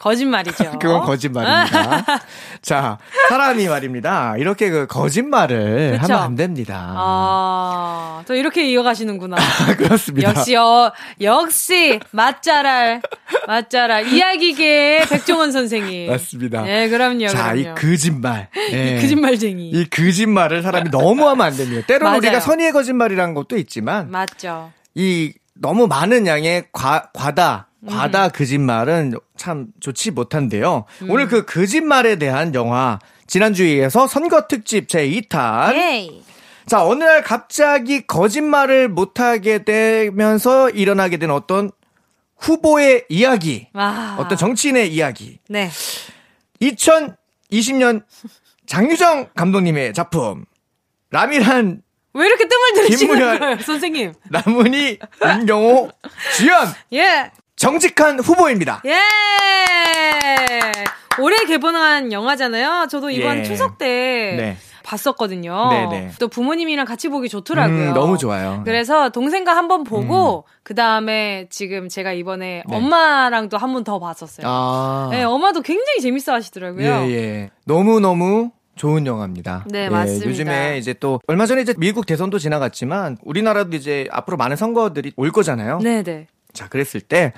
거짓말이죠. 0.05 0.73
그건 0.79 1.01
거짓말입니다. 1.01 2.05
자, 2.61 2.99
사람이 3.31 3.67
말입니다. 3.69 4.37
이렇게 4.37 4.69
그 4.69 4.87
거짓말을 4.87 5.99
그쵸? 5.99 6.13
하면 6.13 6.25
안 6.27 6.35
됩니다. 6.37 6.93
아, 6.95 8.23
또 8.27 8.35
이렇게 8.35 8.69
이어가시는구나. 8.69 9.37
그렇습니다. 9.79 10.29
역시, 10.29 10.57
어, 10.57 10.93
역시, 11.23 12.01
맛잘알, 12.11 13.01
맛잘알. 13.47 14.13
이야기계의 14.13 15.07
백종원 15.07 15.53
선생님. 15.53 16.11
맞습니다. 16.11 16.63
네, 16.63 16.91
그럼요. 16.91 17.29
자, 17.29 17.55
그럼요. 17.55 17.61
이 17.61 17.75
거짓말. 17.75 18.49
예. 18.73 19.01
거짓말쟁이. 19.01 19.71
이 19.71 19.89
거짓말을 19.89 20.63
사람이 20.63 20.91
너무 20.91 21.27
하면 21.31 21.47
안 21.47 21.57
됩니다. 21.57 21.87
때로는 21.87 22.05
맞아요. 22.05 22.19
우리가 22.19 22.41
선의의 22.41 22.73
거짓말이라는 22.73 23.33
것도 23.33 23.57
있지만 23.57 24.11
맞죠. 24.11 24.71
이 24.95 25.33
너무 25.55 25.87
많은 25.87 26.27
양의 26.27 26.67
과, 26.73 27.11
과다 27.15 27.69
음. 27.71 27.74
과다 27.87 28.29
거짓말은 28.29 29.15
참 29.37 29.67
좋지 29.81 30.11
못한데요. 30.13 30.85
음. 31.03 31.11
오늘 31.11 31.29
그 31.29 31.45
거짓말에 31.45 32.17
대한 32.17 32.55
영화 32.55 32.99
지난주에서 33.27 34.07
선거 34.07 34.47
특집 34.49 34.89
제 34.89 35.09
2탄. 35.09 35.75
예이. 35.75 36.23
자 36.67 36.85
어느 36.85 37.05
날 37.05 37.23
갑자기 37.23 38.07
거짓말을 38.07 38.89
못하게 38.89 39.65
되면서 39.65 40.71
일어나게 40.71 41.19
된 41.19 41.31
어떤 41.31 41.71
후보의 42.39 43.05
이야기, 43.09 43.69
와. 43.73 44.17
어떤 44.19 44.37
정치인의 44.37 44.93
이야기. 44.93 45.39
네. 45.49 45.71
2020년 46.61 48.03
장유정 48.67 49.29
감독님의 49.35 49.93
작품 49.95 50.45
라미란 51.11 51.83
왜 52.15 52.27
이렇게 52.27 52.47
뜸을 52.49 52.75
들이시는. 52.75 53.39
거예요, 53.39 53.59
선생님? 53.61 54.13
남은이 54.31 54.99
윤경호 55.39 55.91
주연 56.37 56.69
예. 56.93 57.31
정직한 57.65 58.21
후보입니다. 58.21 58.83
예! 58.85 59.01
올해 61.19 61.47
개봉한 61.47 62.13
영화잖아요. 62.13 62.89
저도 62.91 63.09
이번 63.09 63.39
예. 63.39 63.43
추석 63.45 63.79
때 63.79 64.35
네. 64.37 64.57
봤었거든요. 64.83 65.71
네네. 65.71 66.11
또 66.19 66.29
부모님이랑 66.29 66.85
같이 66.85 67.09
보기 67.09 67.31
좋더라고요. 67.31 67.89
음, 67.91 67.95
너무 67.95 68.19
좋아요. 68.19 68.57
네. 68.59 68.61
그래서 68.65 69.09
동생과 69.09 69.57
한 69.57 69.65
번 69.69 69.83
보고 69.83 70.45
그 70.63 70.75
다음에 70.75 71.47
지금 71.49 71.89
제가 71.89 72.13
이번에 72.13 72.65
네. 72.69 72.77
엄마랑도 72.77 73.57
한 73.57 73.73
번 73.73 73.83
더 73.83 73.99
봤었어요. 73.99 74.47
아. 74.47 75.09
네, 75.11 75.23
엄마도 75.23 75.63
굉장히 75.63 76.01
재밌어 76.03 76.35
하시더라고요. 76.35 76.85
예, 76.85 77.11
예. 77.13 77.51
너무 77.65 77.99
너무 77.99 78.51
좋은 78.77 79.07
영화입니다. 79.07 79.65
네, 79.71 79.85
예, 79.85 79.89
맞습니다. 79.89 80.29
요즘에 80.29 80.77
이제 80.77 80.93
또 80.93 81.19
얼마 81.29 81.47
전에 81.47 81.63
이제 81.63 81.73
미국 81.79 82.05
대선도 82.05 82.39
지나갔지만 82.39 83.17
우리나라도 83.25 83.75
이제 83.75 84.07
앞으로 84.11 84.37
많은 84.37 84.57
선거들이 84.57 85.13
올 85.17 85.33
거잖아요. 85.33 85.79
네 85.83 86.03
네. 86.03 86.27
자, 86.55 86.69
그랬을 86.69 87.01
때 87.01 87.33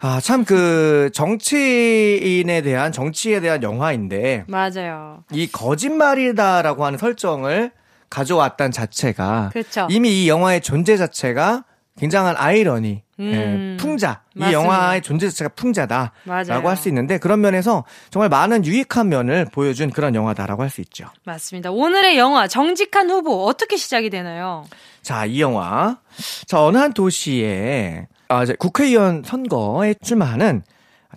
아, 0.00 0.20
참 0.20 0.44
그 0.44 1.10
정치인에 1.12 2.62
대한 2.62 2.92
정치에 2.92 3.40
대한 3.40 3.62
영화인데 3.62 4.44
맞아요. 4.46 5.24
이 5.32 5.46
거짓말이다라고 5.50 6.84
하는 6.84 6.98
설정을 6.98 7.72
가져왔단 8.10 8.70
자체가 8.70 9.50
그렇죠. 9.52 9.86
이미 9.90 10.24
이 10.24 10.28
영화의 10.28 10.60
존재 10.62 10.96
자체가 10.96 11.64
굉장한 11.98 12.36
아이러니, 12.38 13.02
음, 13.18 13.74
예, 13.76 13.76
풍자. 13.82 14.22
이 14.36 14.38
맞습니다. 14.38 14.52
영화의 14.52 15.02
존재 15.02 15.28
자체가 15.28 15.48
풍자다 15.56 16.12
라고 16.24 16.48
맞아요. 16.48 16.68
할수 16.68 16.88
있는데 16.88 17.18
그런 17.18 17.40
면에서 17.40 17.84
정말 18.10 18.28
많은 18.28 18.64
유익한 18.64 19.08
면을 19.08 19.46
보여준 19.52 19.90
그런 19.90 20.14
영화다라고 20.14 20.62
할 20.62 20.70
수 20.70 20.80
있죠. 20.82 21.06
맞습니다. 21.24 21.72
오늘의 21.72 22.16
영화 22.16 22.46
정직한 22.46 23.10
후보 23.10 23.46
어떻게 23.46 23.76
시작이 23.76 24.10
되나요? 24.10 24.64
자, 25.02 25.26
이 25.26 25.40
영화. 25.40 25.98
자, 26.46 26.62
어느 26.62 26.78
한 26.78 26.92
도시에 26.94 28.06
아, 28.28 28.42
이제 28.42 28.54
국회의원 28.58 29.22
선거에 29.24 29.94
출마하는 29.94 30.62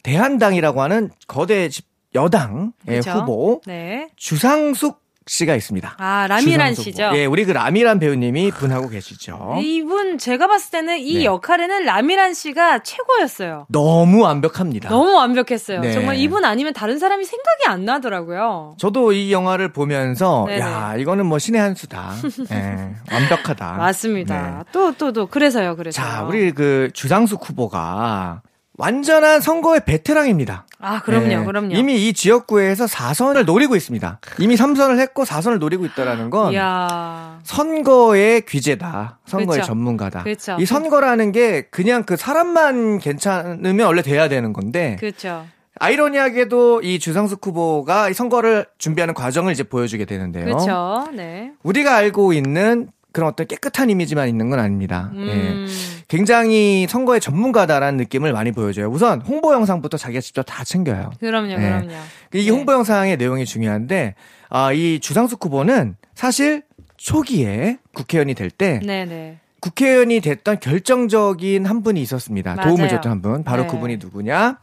대한당이라고 0.04 0.82
하는 0.82 1.10
거대 1.28 1.69
집- 1.69 1.86
여당의 2.13 2.71
그죠? 2.88 3.12
후보 3.12 3.62
네. 3.65 4.10
주상숙 4.17 5.01
씨가 5.28 5.56
있습니다. 5.56 5.96
아, 5.98 6.28
라미란 6.28 6.74
씨죠? 6.74 7.06
후보. 7.06 7.18
예, 7.18 7.26
우리 7.26 7.46
그 7.46 7.52
라미란 7.52 8.00
배우님이 8.00 8.52
분하고 8.52 8.90
계시죠. 8.90 9.58
이분 9.62 10.18
제가 10.18 10.48
봤을 10.48 10.72
때는 10.72 11.00
이 11.00 11.20
네. 11.20 11.26
역할에는 11.26 11.86
라미란 11.86 12.34
씨가 12.34 12.80
최고였어요. 12.84 13.68
너무 13.70 14.24
완벽합니다. 14.24 14.90
너무 14.90 15.14
완벽했어요. 15.14 15.82
네. 15.82 15.94
정말 15.94 16.18
이분 16.18 16.44
아니면 16.44 16.74
다른 16.74 16.98
사람이 16.98 17.24
생각이 17.24 17.66
안 17.68 17.86
나더라고요. 17.86 18.76
저도 18.80 19.14
이 19.14 19.32
영화를 19.32 19.72
보면서 19.72 20.46
네네. 20.48 20.60
야 20.62 20.96
이거는 20.98 21.26
뭐 21.28 21.38
신의 21.38 21.62
한 21.62 21.76
수다. 21.76 22.14
예, 22.52 22.90
완벽하다. 23.14 23.74
맞습니다. 23.74 24.42
네. 24.60 24.64
또, 24.72 24.92
또, 24.94 25.14
또. 25.14 25.28
그래서요, 25.28 25.76
그래서. 25.76 26.02
자, 26.02 26.24
우리 26.24 26.52
그 26.52 26.90
주상숙 26.94 27.48
후보가 27.48 28.42
완전한 28.78 29.42
선거의 29.42 29.82
베테랑입니다. 29.86 30.66
아, 30.82 31.02
그럼요, 31.02 31.28
네. 31.28 31.44
그럼요. 31.46 31.76
이미 31.76 32.08
이 32.08 32.13
지역구에서 32.13 32.86
4선을 32.86 33.46
노리고 33.46 33.76
있습니다. 33.76 34.20
이미 34.39 34.56
3선을 34.56 35.00
했고 35.00 35.24
4선을 35.24 35.60
노리고 35.60 35.86
있다라는 35.86 36.30
건 36.30 36.54
이야. 36.54 37.39
선거의 37.44 38.41
귀재다. 38.46 39.20
선거의 39.26 39.60
그쵸. 39.60 39.67
전문가다. 39.67 40.24
그쵸. 40.24 40.58
이 40.60 40.65
선거라는 40.65 41.32
게 41.32 41.63
그냥 41.72 42.04
그 42.04 42.15
사람만 42.17 43.00
괜찮으면 43.00 43.86
원래 43.86 44.02
돼야 44.02 44.28
되는 44.28 44.54
건데 44.54 44.98
그렇죠. 45.00 45.46
아이러니하게도 45.80 46.82
이 46.82 47.00
주상숙 47.00 47.46
후보가 47.46 48.10
이 48.10 48.13
선거를 48.13 48.67
준비하는 48.78 49.13
과정을 49.13 49.52
이제 49.52 49.63
보여주게 49.63 50.06
되는데요. 50.06 50.46
그렇죠. 50.46 51.08
네. 51.13 51.54
우리가 51.63 51.96
알고 51.96 52.34
있는 52.34 52.89
그런 53.13 53.30
어떤 53.30 53.45
깨끗한 53.47 53.89
이미지만 53.89 54.30
있는 54.30 54.50
건 54.50 54.60
아닙니다. 54.60 55.12
음. 55.13 55.28
예. 55.67 56.06
굉장히 56.08 56.88
선거의 56.89 57.19
전문가다라는 57.21 57.97
느낌을 57.97 58.34
많이 58.34 58.52
보여줘요. 58.52 58.88
우선 58.89 59.21
홍보 59.21 59.54
영상부터 59.54 59.97
자기가 59.97 60.21
직접 60.21 60.43
다 60.43 60.63
챙겨요. 60.63 61.12
그럼요, 61.19 61.47
네. 61.47 61.56
그럼요. 61.56 61.93
이 62.34 62.45
네. 62.45 62.50
홍보 62.50 62.74
영상의 62.74 63.17
내용이 63.17 63.45
중요한데, 63.45 64.15
아, 64.50 64.71
이 64.74 65.00
주상숙 65.00 65.43
후보는 65.45 65.95
사실 66.15 66.63
초기에 66.97 67.78
국회의원이 67.93 68.34
될 68.34 68.50
때 68.52 68.80
네네. 68.86 69.38
국회의원이 69.60 70.21
됐던 70.21 70.60
결정적인 70.60 71.65
한 71.65 71.84
분이 71.84 72.02
있었습니다. 72.02 72.56
맞아요. 72.56 72.67
도움을 72.69 72.89
줬던 72.89 73.12
한 73.12 73.21
분. 73.21 73.43
바로 73.43 73.63
네. 73.63 73.67
그분이 73.67 73.97
누구냐? 73.97 74.58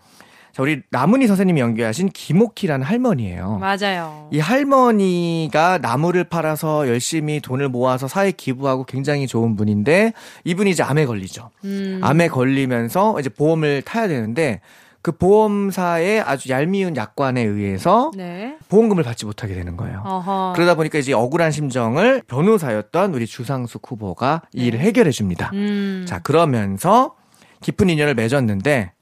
자, 0.59 0.63
우리 0.65 0.83
나문희 0.91 1.29
선생님이 1.29 1.61
연기하신 1.61 2.09
김옥희라는 2.09 2.85
할머니예요. 2.85 3.59
맞아요. 3.59 4.29
이 4.33 4.41
할머니가 4.41 5.79
나무를 5.79 6.25
팔아서 6.25 6.89
열심히 6.89 7.39
돈을 7.41 7.69
모아서 7.69 8.09
사회 8.09 8.33
기부하고 8.33 8.83
굉장히 8.83 9.29
좋은 9.29 9.55
분인데 9.55 10.13
이분이 10.43 10.71
이제 10.71 10.83
암에 10.83 11.07
걸리죠. 11.07 11.51
음. 11.65 12.01
암에 12.03 12.27
걸리면서 12.27 13.21
이제 13.21 13.29
보험을 13.29 13.83
타야 13.83 14.09
되는데 14.09 14.61
그 15.01 15.13
보험사의 15.13 16.23
아주 16.23 16.49
얄미운 16.49 16.97
약관에 16.97 17.41
의해서 17.41 18.11
네. 18.17 18.57
보험금을 18.69 19.05
받지 19.05 19.27
못하게 19.27 19.55
되는 19.55 19.77
거예요. 19.77 20.03
어허. 20.05 20.55
그러다 20.57 20.75
보니까 20.75 20.99
이제 20.99 21.13
억울한 21.13 21.53
심정을 21.53 22.23
변호사였던 22.27 23.15
우리 23.15 23.29
주상숙 23.29 23.93
후보가 23.93 24.43
이 24.55 24.67
일을 24.67 24.81
해결해 24.81 25.13
줍니다. 25.13 25.51
네. 25.53 25.59
음. 25.59 26.05
자, 26.09 26.19
그러면서 26.19 27.15
깊은 27.61 27.91
인연을 27.91 28.15
맺었는데 28.17 28.93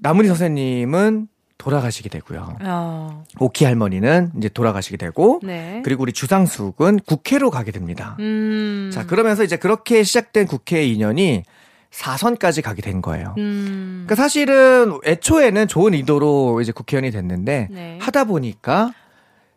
나문희 0.00 0.28
선생님은 0.28 1.28
돌아가시게 1.58 2.08
되고요. 2.08 2.56
어. 2.62 3.24
오키 3.38 3.66
할머니는 3.66 4.32
이제 4.38 4.48
돌아가시게 4.48 4.96
되고 4.96 5.40
네. 5.42 5.82
그리고 5.84 6.02
우리 6.02 6.12
주상숙은 6.12 7.00
국회로 7.00 7.50
가게 7.50 7.70
됩니다. 7.70 8.16
음. 8.18 8.90
자, 8.92 9.06
그러면서 9.06 9.44
이제 9.44 9.56
그렇게 9.56 10.02
시작된 10.02 10.46
국회 10.46 10.84
인연이 10.86 11.42
4선까지 11.90 12.62
가게 12.62 12.80
된 12.80 13.02
거예요. 13.02 13.34
음. 13.36 14.04
그러니까 14.06 14.14
사실은 14.14 14.98
애초에는 15.04 15.68
좋은 15.68 15.92
의도로 15.92 16.60
이제 16.62 16.72
국회의원이 16.72 17.10
됐는데 17.10 17.68
네. 17.70 17.98
하다 18.00 18.24
보니까 18.24 18.94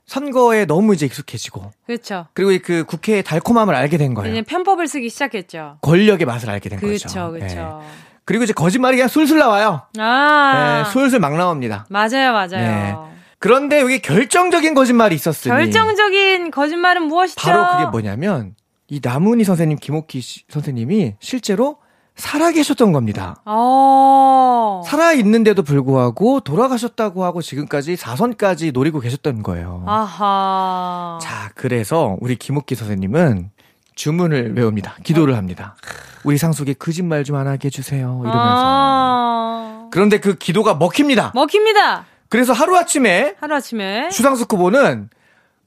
선거에 0.06 0.66
너무 0.66 0.94
이제 0.94 1.06
익숙해지고 1.06 1.72
그렇죠. 1.86 2.28
그리고 2.34 2.52
이그 2.52 2.84
국회의 2.86 3.24
달콤함을 3.24 3.74
알게 3.74 3.98
된 3.98 4.14
거예요. 4.14 4.44
편법을 4.44 4.88
쓰기 4.88 5.10
시작했죠. 5.10 5.78
권력의 5.82 6.26
맛을 6.26 6.50
알게 6.50 6.68
된 6.68 6.80
그렇죠, 6.80 7.08
거죠. 7.08 7.32
그렇죠. 7.32 7.56
네. 7.56 7.88
그리고 8.26 8.44
이제 8.44 8.54
거짓말이 8.54 8.96
그냥 8.98 9.08
술술 9.10 9.38
나와요. 9.40 9.82
아. 10.00 10.84
네, 10.86 10.92
술술 10.92 11.20
막 11.20 11.36
나옵니다. 11.36 11.86
맞아요, 11.90 12.32
맞아요. 12.32 12.50
네. 12.52 12.96
그런데 13.40 13.82
여기 13.82 14.00
결정적인 14.00 14.74
거짓말이 14.74 15.16
있었으니 15.16 15.54
결정적인 15.54 16.52
거짓말은 16.52 17.04
무엇이죠? 17.04 17.42
바로 17.42 17.68
그게 17.78 17.90
뭐냐면 17.90 18.56
이 18.88 19.02
나문희 19.04 19.44
선생님, 19.44 19.78
김옥희 19.80 20.22
씨- 20.22 20.44
선생님이 20.50 21.16
실제로 21.20 21.78
살아 22.16 22.52
계셨던 22.52 22.92
겁니다. 22.94 23.36
어. 23.44 24.84
살아 24.86 25.14
있는데도 25.14 25.64
불구하고 25.64 26.40
돌아가셨다고 26.42 27.26
하고 27.26 27.42
지금까지 27.42 27.96
4선까지 27.96 28.72
노리고 28.72 29.00
계셨던 29.00 29.42
거예요. 29.44 29.84
아하. 29.88 31.18
자, 31.22 31.50
그래서 31.56 32.16
우리 32.22 32.36
김옥희 32.36 32.76
선생님은 32.76 33.50
주문을 33.96 34.56
외웁니다. 34.56 34.96
기도를 35.04 35.36
합니다. 35.36 35.76
우리 36.24 36.38
상속에 36.38 36.74
거짓말 36.74 37.24
좀 37.24 37.36
안 37.36 37.48
하게 37.48 37.66
해주세요. 37.68 38.02
이러면서. 38.24 38.64
아. 38.66 39.88
그런데 39.92 40.20
그 40.20 40.36
기도가 40.36 40.76
먹힙니다. 40.76 41.32
먹힙니다. 41.36 42.06
그래서 42.30 42.54
하루아침에 42.54 43.36
하루아침에. 43.40 44.10
주상숙 44.10 44.52
후보는 44.54 45.10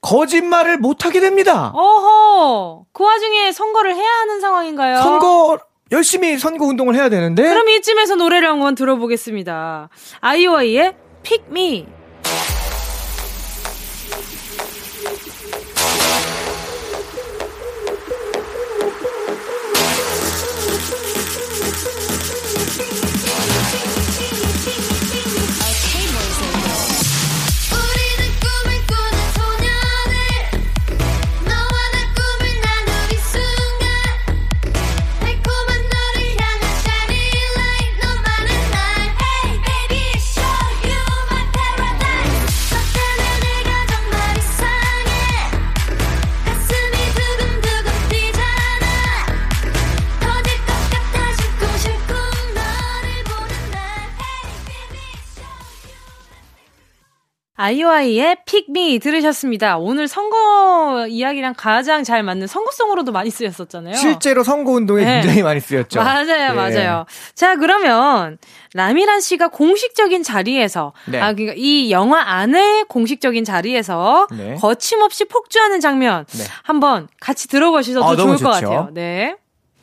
거짓말을 0.00 0.78
못하게 0.78 1.20
됩니다. 1.20 1.70
어허. 1.74 2.84
그 2.92 3.04
와중에 3.04 3.52
선거를 3.52 3.94
해야 3.94 4.10
하는 4.20 4.40
상황인가요? 4.40 4.98
선거, 5.02 5.58
열심히 5.92 6.38
선거 6.38 6.64
운동을 6.66 6.94
해야 6.94 7.08
되는데. 7.08 7.42
그럼 7.42 7.68
이쯤에서 7.68 8.14
노래를 8.16 8.48
한 8.48 8.58
번 8.60 8.74
들어보겠습니다. 8.74 9.88
아이오아이의 10.20 10.94
Pick 11.22 11.46
Me. 11.50 11.86
아이오아이의 57.66 58.36
Me 58.68 59.00
들으셨습니다. 59.00 59.78
오늘 59.78 60.06
선거 60.06 61.06
이야기랑 61.08 61.54
가장 61.56 62.04
잘 62.04 62.22
맞는 62.22 62.46
선거송으로도 62.46 63.10
많이 63.10 63.28
쓰였었잖아요. 63.30 63.96
실제로 63.96 64.44
선거 64.44 64.70
운동에 64.70 65.04
네. 65.04 65.12
굉장히 65.14 65.42
많이 65.42 65.58
쓰였죠. 65.58 65.98
맞아요, 65.98 66.50
예. 66.50 66.54
맞아요. 66.54 67.06
자, 67.34 67.56
그러면 67.56 68.38
라미란 68.74 69.20
씨가 69.20 69.48
공식적인 69.48 70.22
자리에서 70.22 70.92
네. 71.06 71.20
아 71.20 71.32
그러니까 71.32 71.54
이 71.56 71.90
영화 71.90 72.20
안에 72.20 72.84
공식적인 72.84 73.44
자리에서 73.44 74.28
네. 74.30 74.54
거침없이 74.60 75.24
폭주하는 75.24 75.80
장면 75.80 76.24
네. 76.38 76.44
한번 76.62 77.08
같이 77.18 77.48
들어보셔도 77.48 78.04
아, 78.04 78.14
좋을 78.14 78.36
것. 78.36 78.48
같아요. 78.48 78.90
네. 78.92 79.34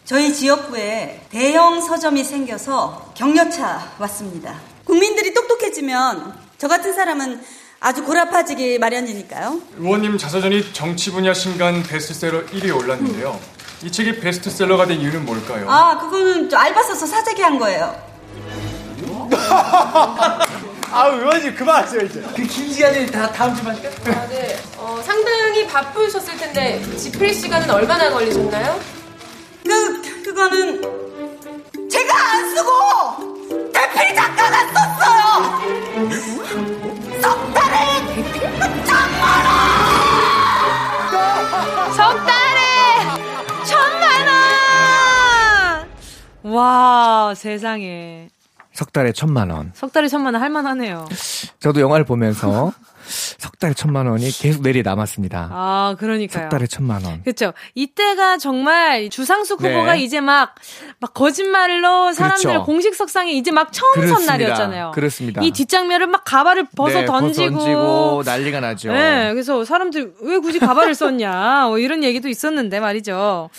저희 0.05 0.31
지역구에 0.33 1.25
대형 1.29 1.81
서점이 1.81 2.23
생겨서 2.23 3.11
격려차 3.13 3.91
왔습니다. 3.99 4.55
국민들이 4.85 5.33
똑똑해지면 5.33 6.33
저 6.57 6.69
같은 6.69 6.93
사람은 6.93 7.41
아주 7.85 8.01
고라파지기 8.05 8.79
마련이니까요. 8.79 9.59
의원님 9.77 10.17
자서전이 10.17 10.71
정치 10.71 11.11
분야 11.11 11.33
신간 11.33 11.83
베스트셀러 11.83 12.45
1위에 12.45 12.73
올랐는데요. 12.77 13.37
이 13.83 13.91
책이 13.91 14.21
베스트셀러가 14.21 14.85
된 14.85 15.01
이유는 15.01 15.25
뭘까요? 15.25 15.69
아, 15.69 15.97
그거는 15.99 16.49
저 16.49 16.55
알바 16.55 16.81
써서 16.81 17.05
사재기 17.05 17.41
한 17.41 17.59
거예요. 17.59 17.93
아, 20.93 21.07
의원님 21.07 21.55
그만하세요, 21.55 22.01
이제. 22.05 22.21
그 22.21 22.43
긴 22.47 22.71
시간이 22.71 23.07
다 23.11 23.29
다음 23.33 23.53
주만 23.53 23.75
할까? 23.75 23.89
아, 24.21 24.27
네. 24.29 24.57
어, 24.77 25.01
상당히 25.05 25.67
바쁘셨을 25.67 26.37
텐데 26.37 26.81
집필 26.95 27.33
시간은 27.33 27.69
얼마나 27.69 28.09
걸리셨나요? 28.11 28.79
그, 29.65 30.23
그거는 30.23 30.81
제가 31.89 32.13
안 32.31 32.55
쓰고 32.55 33.71
대필 33.73 34.15
작가가 34.15 34.57
썼어요! 34.71 35.59
석 37.23 37.53
달에 37.53 37.77
석 41.95 42.25
달에 42.25 42.59
천만 43.65 44.27
원! 46.43 46.53
와, 46.53 47.33
세상에. 47.33 48.27
석 48.73 48.91
달에 48.91 49.13
천만 49.13 49.49
원. 49.51 49.71
석 49.73 49.93
달에 49.93 50.09
천만 50.09 50.33
원 50.33 50.43
할만하네요. 50.43 51.07
저도 51.61 51.79
영화를 51.79 52.03
보면서 52.05 52.73
석 53.05 53.59
달에 53.59 53.73
천만 53.73 54.07
원이 54.07 54.29
계속 54.31 54.61
내리 54.63 54.83
남았습니다. 54.83 55.49
아, 55.51 55.95
그러니까요. 55.99 56.43
석 56.43 56.49
달에 56.49 56.67
천만 56.67 57.03
원. 57.03 57.21
그렇죠. 57.23 57.53
이때가 57.75 58.37
정말 58.37 59.09
주상숙 59.09 59.61
네. 59.61 59.73
후보가 59.73 59.95
이제 59.95 60.21
막, 60.21 60.55
막 60.99 61.13
거짓말로 61.13 62.11
사람들을 62.13 62.51
그렇죠. 62.53 62.65
공식 62.65 62.95
석상에 62.95 63.31
이제 63.31 63.51
막 63.51 63.71
처음 63.71 63.93
선 63.93 64.01
그렇습니다. 64.03 64.31
날이었잖아요. 64.33 64.91
그렇습니다. 64.93 65.41
이 65.41 65.51
뒷장면을 65.51 66.07
막 66.07 66.23
가발을 66.25 66.67
벗어 66.75 67.01
네, 67.01 67.05
던지고. 67.05 67.57
던지고 67.57 68.23
난리가 68.25 68.59
나죠. 68.59 68.91
네, 68.91 69.31
그래서 69.31 69.63
사람들 69.65 70.13
왜 70.21 70.37
굳이 70.39 70.59
가발을 70.59 70.95
썼냐, 70.95 71.65
뭐 71.67 71.79
이런 71.79 72.03
얘기도 72.03 72.27
있었는데 72.29 72.79
말이죠. 72.79 73.49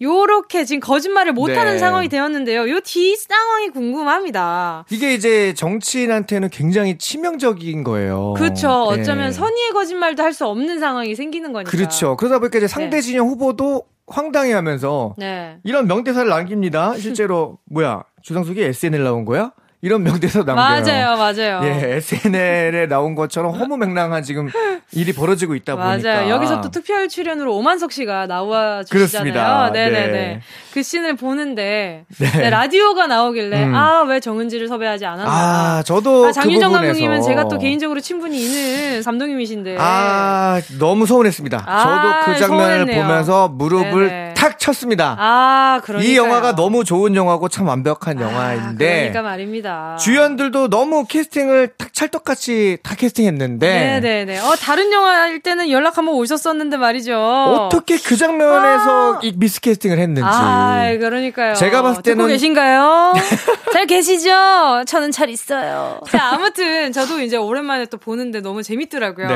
요렇게 0.00 0.64
지금 0.64 0.80
거짓말을 0.80 1.32
못하는 1.32 1.72
네. 1.74 1.78
상황이 1.78 2.08
되었는데요. 2.08 2.68
요 2.70 2.80
뒤 2.80 3.14
상황이 3.16 3.68
궁금합니다. 3.70 4.84
이게 4.90 5.14
이제 5.14 5.54
정치인한테는 5.54 6.48
굉장히 6.50 6.98
치명적인 6.98 7.84
거예요. 7.84 8.34
그렇죠. 8.36 8.92
네. 8.94 9.00
어쩌면 9.00 9.32
선의의 9.32 9.70
거짓말도 9.72 10.22
할 10.22 10.32
수 10.32 10.46
없는 10.46 10.80
상황이 10.80 11.14
생기는 11.14 11.52
거니까. 11.52 11.70
그렇죠. 11.70 12.16
그러다 12.16 12.38
보니까 12.38 12.56
이제 12.58 12.66
상대 12.66 12.96
네. 12.96 13.00
진영 13.02 13.28
후보도 13.28 13.82
황당해하면서 14.06 15.14
네. 15.18 15.58
이런 15.64 15.86
명대사를 15.86 16.28
남깁니다. 16.28 16.96
실제로 16.96 17.58
뭐야 17.70 18.02
주상숙이 18.22 18.62
SNL 18.62 19.04
나온 19.04 19.24
거야? 19.26 19.52
이런 19.84 20.04
명대사 20.04 20.44
남겨요. 20.44 20.54
맞아요, 20.56 21.16
맞아요. 21.16 21.60
예, 21.64 21.96
SNL에 21.96 22.86
나온 22.86 23.16
것처럼 23.16 23.52
허무맹랑한 23.52 24.22
지금 24.22 24.48
일이 24.92 25.12
벌어지고 25.12 25.56
있다 25.56 25.74
보니까. 25.74 26.08
맞아요. 26.08 26.30
여기서 26.30 26.60
또 26.60 26.70
특별 26.70 27.08
출연으로 27.08 27.52
오만석 27.56 27.90
씨가 27.90 28.26
나와. 28.28 28.84
주시잖아요. 28.84 29.72
네네네. 29.72 30.06
네. 30.12 30.40
그 30.72 30.84
씬을 30.84 31.16
보는데 31.16 32.04
네. 32.16 32.30
네, 32.30 32.50
라디오가 32.50 33.08
나오길래 33.08 33.64
음. 33.64 33.74
아왜 33.74 34.20
정은지를 34.20 34.68
섭외하지 34.68 35.04
않았나. 35.04 35.28
아, 35.28 35.82
저도 35.82 36.26
아, 36.26 36.30
그 36.30 36.40
부분에서 36.42 36.70
감독님은 36.70 37.22
제가 37.22 37.48
또 37.48 37.58
개인적으로 37.58 37.98
친분이 37.98 38.40
있는 38.40 39.02
감독님이신데. 39.02 39.78
아, 39.80 40.60
너무 40.78 41.06
서운했습니다. 41.06 41.64
아, 41.66 41.82
저도 42.24 42.32
그 42.32 42.38
장면을 42.38 42.76
서운했네요. 42.78 43.02
보면서 43.02 43.48
무릎을 43.48 44.06
네네. 44.08 44.31
탁 44.42 44.58
쳤습니다. 44.58 45.14
아, 45.20 45.80
그러니까 45.84 46.10
이 46.10 46.16
영화가 46.16 46.56
너무 46.56 46.82
좋은 46.82 47.14
영화고 47.14 47.48
참 47.48 47.68
완벽한 47.68 48.20
영화인데 48.20 48.96
그러니까 48.96 49.22
말입니다. 49.22 49.96
주연들도 50.00 50.68
너무 50.68 51.04
캐스팅을 51.06 51.74
탁 51.78 51.94
찰떡같이 51.94 52.78
다 52.82 52.96
캐스팅했는데 52.96 54.00
네네네. 54.00 54.40
어 54.40 54.56
다른 54.56 54.90
영화일 54.92 55.40
때는 55.42 55.70
연락 55.70 55.96
한번 55.96 56.16
오셨었는데 56.16 56.76
말이죠. 56.76 57.14
어떻게 57.16 57.96
그 57.98 58.16
장면에서 58.16 59.20
이 59.22 59.32
미스 59.36 59.60
캐스팅을 59.60 59.98
했는지 60.00 60.22
아, 60.24 60.88
그러니까요. 60.98 61.54
제가 61.54 61.82
봤을 61.82 62.02
듣고 62.02 62.24
때는- 62.24 62.28
계신가요? 62.28 63.12
잘 63.72 63.86
계시죠? 63.86 64.82
저는 64.88 65.12
잘 65.12 65.30
있어요. 65.30 66.00
자, 66.10 66.30
아무튼 66.32 66.90
저도 66.92 67.20
이제 67.22 67.36
오랜만에 67.36 67.86
또 67.86 67.96
보는데 67.96 68.40
너무 68.40 68.64
재밌더라고요. 68.64 69.28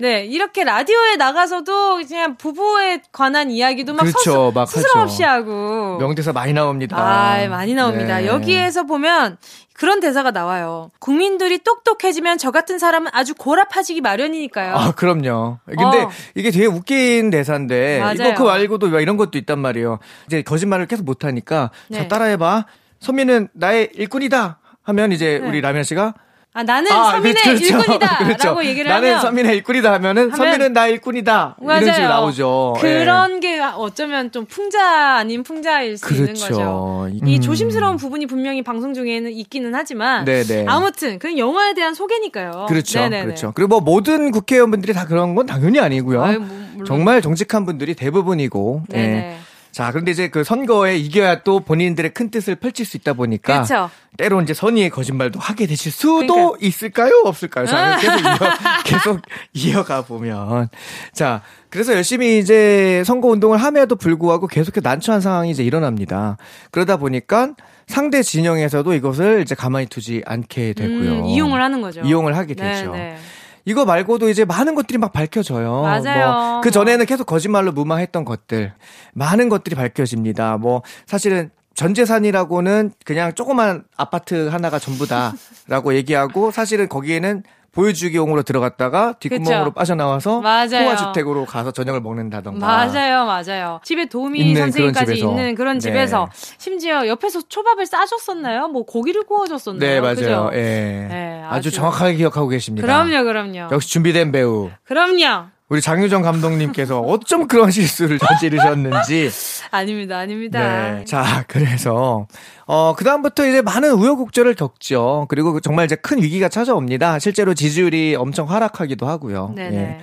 네. 0.00 0.24
이렇게 0.24 0.64
라디오에 0.64 1.16
나가서도 1.16 1.96
그냥 2.08 2.36
부부에 2.36 3.02
관한 3.12 3.50
이야기도 3.50 3.92
막 3.92 4.04
그렇죠, 4.04 4.53
막 4.54 4.66
스스럼 4.68 5.02
없이 5.04 5.22
하죠. 5.22 5.50
하고. 5.50 5.98
명대사 5.98 6.32
많이 6.32 6.52
나옵니다. 6.52 6.96
아, 6.96 7.46
많이 7.48 7.74
나옵니다. 7.74 8.18
네. 8.18 8.26
여기에서 8.26 8.84
보면 8.84 9.36
그런 9.74 10.00
대사가 10.00 10.30
나와요. 10.30 10.90
국민들이 11.00 11.58
똑똑해지면 11.58 12.38
저 12.38 12.50
같은 12.50 12.78
사람은 12.78 13.10
아주 13.12 13.34
고라파지기 13.34 14.00
마련이니까요. 14.00 14.74
아, 14.74 14.92
그럼요. 14.92 15.58
근데 15.66 16.02
어. 16.02 16.10
이게 16.34 16.50
되게 16.50 16.66
웃긴 16.66 17.30
대사인데 17.30 18.00
맞아요. 18.00 18.14
이거 18.14 18.34
그 18.34 18.42
말고도 18.44 18.86
왜 18.86 19.02
이런 19.02 19.16
것도 19.16 19.36
있단 19.36 19.58
말이에요. 19.58 19.98
이제 20.26 20.42
거짓말을 20.42 20.86
계속 20.86 21.04
못 21.04 21.24
하니까 21.24 21.70
네. 21.88 21.98
자 21.98 22.08
따라해 22.08 22.36
봐. 22.36 22.66
선미는 23.00 23.48
나의 23.52 23.90
일꾼이다. 23.94 24.58
하면 24.84 25.12
이제 25.12 25.38
네. 25.42 25.48
우리 25.48 25.60
라면 25.60 25.82
씨가 25.82 26.14
아, 26.56 26.62
나는 26.62 26.92
아, 26.92 27.10
서민의 27.10 27.34
그렇죠. 27.34 27.64
일꾼이다! 27.64 28.18
그렇죠. 28.18 28.46
라고 28.48 28.64
얘기를 28.64 28.88
나는 28.88 29.08
하면. 29.08 29.20
선민의 29.22 29.56
일꾼이다 29.56 29.92
하면은 29.94 30.30
하면- 30.30 30.36
선민은 30.36 30.72
나의 30.72 30.92
일꾼이다. 30.92 31.56
이런 31.60 31.66
맞아요. 31.66 31.92
식으로 31.92 32.08
나오죠. 32.08 32.74
예. 32.76 32.80
그런 32.80 33.40
게 33.40 33.58
어쩌면 33.60 34.30
좀 34.30 34.44
풍자 34.46 35.16
아닌 35.16 35.42
풍자일 35.42 35.98
수 35.98 36.08
있는 36.14 36.26
그렇죠. 36.26 36.46
거죠. 36.46 37.08
음. 37.12 37.26
이 37.26 37.40
조심스러운 37.40 37.96
부분이 37.96 38.26
분명히 38.26 38.62
방송 38.62 38.94
중에는 38.94 39.32
있기는 39.32 39.74
하지만 39.74 40.24
네네. 40.24 40.66
아무튼 40.68 41.18
그 41.18 41.36
영화에 41.36 41.74
대한 41.74 41.92
소개니까요. 41.92 42.66
그렇죠. 42.68 43.00
네네네. 43.00 43.24
그렇죠. 43.24 43.50
그리고 43.52 43.68
뭐 43.68 43.80
모든 43.80 44.30
국회의원분들이 44.30 44.92
다 44.92 45.06
그런 45.06 45.34
건 45.34 45.46
당연히 45.46 45.80
아니고요. 45.80 46.22
아유, 46.22 46.38
뭐. 46.38 46.84
정말 46.86 47.20
정직한 47.20 47.64
분들이 47.66 47.94
대부분이고. 47.94 48.82
예. 48.92 48.96
네네. 48.96 49.38
자, 49.74 49.90
그런데 49.90 50.12
이제 50.12 50.28
그 50.28 50.44
선거에 50.44 50.96
이겨야 50.96 51.42
또 51.42 51.58
본인들의 51.58 52.14
큰 52.14 52.30
뜻을 52.30 52.54
펼칠 52.54 52.86
수 52.86 52.96
있다 52.96 53.14
보니까 53.14 53.64
그렇죠. 53.64 53.90
때로 54.16 54.40
이제 54.40 54.54
선의의 54.54 54.88
거짓말도 54.88 55.40
하게 55.40 55.66
되실 55.66 55.90
수도 55.90 56.32
그러니까. 56.32 56.58
있을까요? 56.60 57.22
없을까요? 57.24 57.66
자, 57.66 57.98
계속 57.98 58.20
이어, 58.20 58.38
계속 58.86 59.20
이어가 59.52 60.02
보면. 60.02 60.68
자, 61.12 61.42
그래서 61.70 61.92
열심히 61.92 62.38
이제 62.38 63.02
선거 63.04 63.26
운동을 63.26 63.58
함에도 63.58 63.96
불구하고 63.96 64.46
계속해서 64.46 64.88
난처한 64.88 65.20
상황이 65.20 65.50
이제 65.50 65.64
일어납니다. 65.64 66.36
그러다 66.70 66.96
보니까 66.96 67.54
상대 67.88 68.22
진영에서도 68.22 68.94
이것을 68.94 69.40
이제 69.42 69.56
가만히 69.56 69.86
두지 69.86 70.22
않게 70.24 70.74
되고요. 70.74 71.22
음, 71.22 71.24
이용을 71.24 71.60
하는 71.60 71.80
거죠. 71.82 72.00
이용을 72.02 72.36
하게 72.36 72.54
되죠. 72.54 72.92
네네. 72.92 73.16
이거 73.64 73.84
말고도 73.84 74.28
이제 74.28 74.44
많은 74.44 74.74
것들이 74.74 74.98
막 74.98 75.12
밝혀져요. 75.12 75.82
맞아요. 75.82 76.26
뭐, 76.26 76.60
그 76.60 76.70
전에는 76.70 77.06
계속 77.06 77.24
거짓말로 77.26 77.72
무마했던 77.72 78.24
것들, 78.24 78.74
많은 79.14 79.48
것들이 79.48 79.74
밝혀집니다. 79.74 80.58
뭐, 80.58 80.82
사실은 81.06 81.50
전 81.74 81.92
재산이라고는 81.94 82.92
그냥 83.04 83.34
조그만 83.34 83.84
아파트 83.96 84.48
하나가 84.48 84.78
전부다라고 84.78 85.94
얘기하고 85.94 86.50
사실은 86.50 86.88
거기에는 86.88 87.42
보여주기용으로 87.74 88.42
들어갔다가 88.42 89.14
뒷구멍으로 89.18 89.64
그쵸. 89.64 89.74
빠져나와서. 89.74 90.40
호화주택으로 90.40 91.44
가서 91.44 91.72
저녁을 91.72 92.00
먹는다던가. 92.00 92.66
맞아요, 92.66 93.26
맞아요. 93.26 93.80
집에 93.84 94.06
도우미 94.06 94.54
선생님까지 94.54 95.16
그런. 95.20 95.30
있는 95.30 95.54
그런 95.54 95.78
네. 95.78 95.80
집에서 95.80 96.28
심지어 96.58 97.06
옆에서 97.06 97.42
초밥을 97.48 97.86
싸줬었나요? 97.86 98.68
뭐 98.68 98.84
고기를 98.84 99.24
구워줬었나요? 99.24 99.80
네, 99.80 100.00
맞아요. 100.00 100.50
예. 100.54 100.58
네, 100.58 101.42
아주 101.46 101.68
아주. 101.68 101.70
정확하게 101.72 102.14
기억하고 102.14 102.48
계십니다. 102.48 102.86
그럼요, 102.86 103.24
그럼요. 103.24 103.68
역시 103.72 103.90
준비된 103.90 104.32
배우. 104.32 104.70
그럼요. 104.84 105.53
우리 105.70 105.80
장유정 105.80 106.20
감독님께서 106.20 107.00
어쩜 107.00 107.48
그런 107.48 107.70
실수를 107.70 108.18
저지르셨는지. 108.18 109.30
아닙니다, 109.72 110.18
아닙니다. 110.18 110.60
네. 110.98 111.04
자, 111.04 111.44
그래서, 111.48 112.26
어, 112.66 112.94
그다음부터 112.94 113.46
이제 113.48 113.62
많은 113.62 113.92
우여곡절을 113.92 114.54
겪죠. 114.56 115.24
그리고 115.30 115.58
정말 115.60 115.86
이제 115.86 115.96
큰 115.96 116.22
위기가 116.22 116.50
찾아옵니다. 116.50 117.18
실제로 117.18 117.54
지지율이 117.54 118.14
엄청 118.14 118.50
하락하기도 118.50 119.06
하고요. 119.06 119.52
네네. 119.56 119.76
예. 119.76 120.00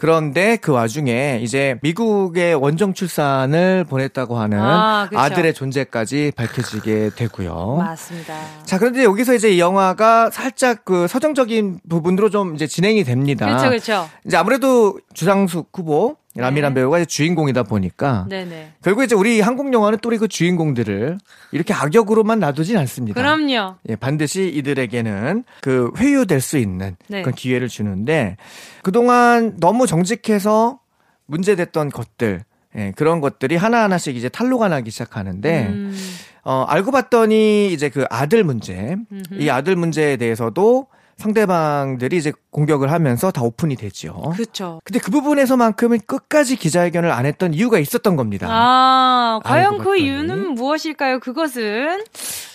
그런데 0.00 0.56
그 0.56 0.72
와중에 0.72 1.40
이제 1.42 1.78
미국의 1.82 2.54
원정 2.54 2.94
출산을 2.94 3.84
보냈다고 3.84 4.38
하는 4.38 4.58
아, 4.58 5.06
그쵸. 5.10 5.20
아들의 5.20 5.52
존재까지 5.52 6.32
밝혀지게 6.34 7.10
되고요. 7.16 7.76
맞습니다. 7.76 8.34
자, 8.64 8.78
그런데 8.78 9.04
여기서 9.04 9.34
이제 9.34 9.50
이 9.50 9.60
영화가 9.60 10.30
살짝 10.30 10.86
그 10.86 11.06
서정적인 11.06 11.80
부분으로 11.90 12.30
좀 12.30 12.54
이제 12.54 12.66
진행이 12.66 13.04
됩니다. 13.04 13.44
그렇죠, 13.44 13.68
그렇죠. 13.68 14.08
이제 14.24 14.38
아무래도 14.38 14.98
주상숙 15.12 15.68
후보, 15.74 16.16
라미란 16.36 16.74
네. 16.74 16.80
배우가 16.80 16.98
이제 16.98 17.06
주인공이다 17.06 17.64
보니까 17.64 18.26
네네. 18.28 18.74
결국 18.82 19.02
이제 19.02 19.16
우리 19.16 19.40
한국 19.40 19.72
영화는 19.72 19.98
또그 19.98 20.28
주인공들을 20.28 21.18
이렇게 21.50 21.74
악역으로만 21.74 22.38
놔두진 22.38 22.76
않습니다. 22.78 23.20
그럼요. 23.20 23.76
예, 23.88 23.96
반드시 23.96 24.48
이들에게는 24.48 25.44
그 25.60 25.90
회유될 25.98 26.40
수 26.40 26.56
있는 26.56 26.96
네. 27.08 27.22
그런 27.22 27.34
기회를 27.34 27.68
주는데 27.68 28.36
그동안 28.82 29.56
너무 29.58 29.88
정직해서 29.88 30.78
문제됐던 31.26 31.90
것들 31.90 32.44
예, 32.76 32.92
그런 32.94 33.20
것들이 33.20 33.56
하나하나씩 33.56 34.16
이제 34.16 34.28
탄로가 34.28 34.68
나기 34.68 34.92
시작하는데 34.92 35.66
음, 35.66 35.96
어, 36.44 36.64
알고 36.68 36.92
봤더니 36.92 37.72
이제 37.72 37.88
그 37.88 38.04
아들 38.08 38.44
문제 38.44 38.96
음흠. 39.10 39.40
이 39.40 39.50
아들 39.50 39.74
문제에 39.74 40.16
대해서도 40.16 40.86
상대방들이 41.20 42.16
이제 42.16 42.32
공격을 42.50 42.90
하면서 42.90 43.30
다 43.30 43.42
오픈이 43.42 43.76
되죠. 43.76 44.32
그렇죠. 44.34 44.80
근데 44.84 44.98
그 44.98 45.10
부분에서만큼은 45.10 46.00
끝까지 46.06 46.56
기자회견을 46.56 47.10
안 47.12 47.26
했던 47.26 47.52
이유가 47.52 47.78
있었던 47.78 48.16
겁니다. 48.16 48.46
아, 48.50 49.38
과연 49.44 49.72
그 49.72 49.84
봤더니. 49.84 50.00
이유는 50.00 50.54
무엇일까요? 50.54 51.20
그것은 51.20 52.04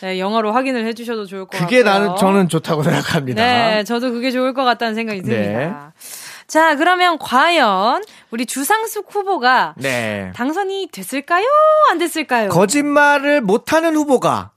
네, 0.02 0.20
영어로 0.20 0.52
확인을 0.52 0.86
해주셔도 0.88 1.26
좋을 1.26 1.42
것 1.42 1.52
같아요. 1.52 1.68
그게 1.68 1.84
나는 1.84 2.16
저는 2.18 2.50
좋다고 2.50 2.82
생각합니다. 2.82 3.42
네, 3.42 3.84
저도 3.84 4.12
그게 4.12 4.32
좋을 4.32 4.54
것 4.54 4.64
같다는 4.64 4.96
생각이 4.96 5.22
네. 5.22 5.44
듭니다. 5.44 5.94
자, 6.48 6.76
그러면 6.76 7.18
과연 7.20 8.04
우리 8.32 8.46
주상숙 8.46 9.08
후보가 9.10 9.76
네. 9.78 10.32
당선이 10.36 10.90
됐을까요? 10.92 11.46
안 11.90 11.98
됐을까요? 12.00 12.50
거짓말을 12.50 13.42
못하는 13.42 13.96
후보가 13.96 14.52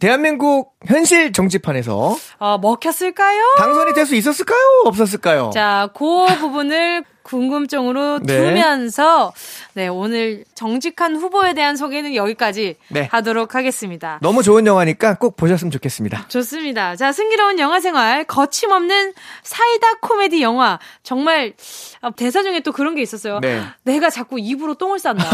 대한민국 0.00 0.74
현실 0.86 1.32
정치판에서 1.32 2.16
어, 2.38 2.58
먹혔을까요? 2.58 3.42
당선이 3.58 3.94
될 3.94 4.06
수 4.06 4.14
있었을까요? 4.14 4.58
없었을까요? 4.84 5.50
자, 5.54 5.88
그 5.94 6.26
부분을 6.38 7.02
궁금증으로 7.26 8.20
네. 8.22 8.36
두면서 8.36 9.32
네, 9.74 9.88
오늘 9.88 10.44
정직한 10.54 11.16
후보에 11.16 11.54
대한 11.54 11.76
소개는 11.76 12.14
여기까지 12.14 12.76
네. 12.88 13.08
하도록 13.10 13.52
하겠습니다. 13.54 14.18
너무 14.22 14.44
좋은 14.44 14.64
영화니까 14.66 15.14
꼭 15.18 15.36
보셨으면 15.36 15.72
좋겠습니다. 15.72 16.28
좋습니다. 16.28 16.94
자, 16.94 17.10
승기로운 17.10 17.58
영화 17.58 17.80
생활, 17.80 18.24
거침없는 18.24 19.12
사이다 19.42 19.94
코미디 20.00 20.40
영화. 20.40 20.78
정말, 21.02 21.54
아, 22.00 22.10
대사 22.10 22.42
중에 22.42 22.60
또 22.60 22.70
그런 22.70 22.94
게 22.94 23.02
있었어요. 23.02 23.40
네. 23.40 23.60
내가 23.82 24.08
자꾸 24.08 24.38
입으로 24.38 24.74
똥을 24.74 25.00
싼다. 25.00 25.26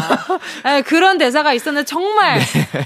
아, 0.63 0.81
그런 0.87 1.19
대사가 1.19 1.53
있었는데, 1.53 1.85
정말, 1.85 2.41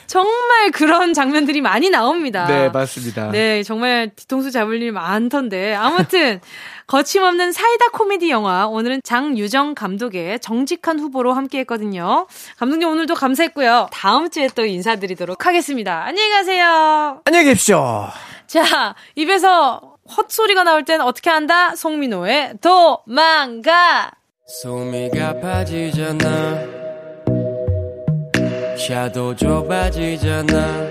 정말 0.09 0.71
그런 0.73 1.15
장면들이 1.15 1.61
많이 1.61 1.91
나옵니다. 1.91 2.47
네, 2.47 2.69
맞습니다. 2.71 3.31
네, 3.31 3.63
정말 3.63 4.11
뒤통수 4.17 4.51
잡을 4.51 4.83
일 4.83 4.91
많던데. 4.91 5.75
아무튼, 5.75 6.41
거침없는 6.87 7.51
사이다 7.53 7.89
코미디 7.93 8.31
영화. 8.31 8.67
오늘은 8.69 9.01
장유정 9.03 9.75
감독의 9.75 10.39
정직한 10.41 11.01
후보로 11.01 11.33
함께 11.33 11.59
했거든요. 11.61 12.27
감독님 12.59 12.89
오늘도 12.89 13.15
감사했고요. 13.15 13.89
다음 13.93 14.31
주에 14.31 14.49
또 14.55 14.65
인사드리도록 14.65 15.47
하겠습니다. 15.47 16.05
안녕히 16.05 16.31
가세요. 16.31 17.21
안녕히 17.25 17.47
계십시오. 17.47 18.07
자, 18.47 18.95
입에서 19.17 19.97
헛소리가 20.17 20.63
나올 20.63 20.85
땐 20.85 21.01
어떻게 21.01 21.31
한다? 21.31 21.75
송민호의 21.75 22.55
도망가! 22.61 24.13
소미가 24.63 25.41
빠지잖아 25.41 26.61
샤도 28.79 29.35
좁아지잖아 29.35 30.87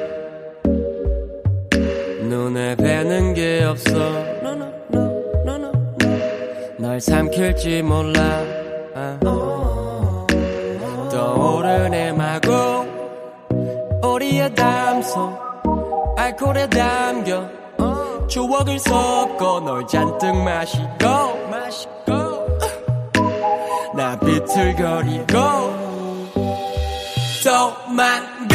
눈에 2.28 2.76
뵈는 2.76 3.34
게 3.34 3.64
없어 3.64 3.96
널 6.96 7.02
삼킬지 7.02 7.82
몰라. 7.82 8.22
아. 8.96 9.20
떠오르네 11.12 12.14
마구 12.14 12.86
우리의 14.02 14.56
담소. 14.56 15.38
알코올에 16.16 16.70
담겨 16.70 17.50
추억을 18.30 18.80
섞어 18.80 19.60
널 19.60 19.86
잔뜩 19.86 20.38
마시고. 20.38 20.88
마시고. 21.52 22.12
나 23.94 24.18
비틀거리고. 24.18 25.36
도망가 27.44 28.55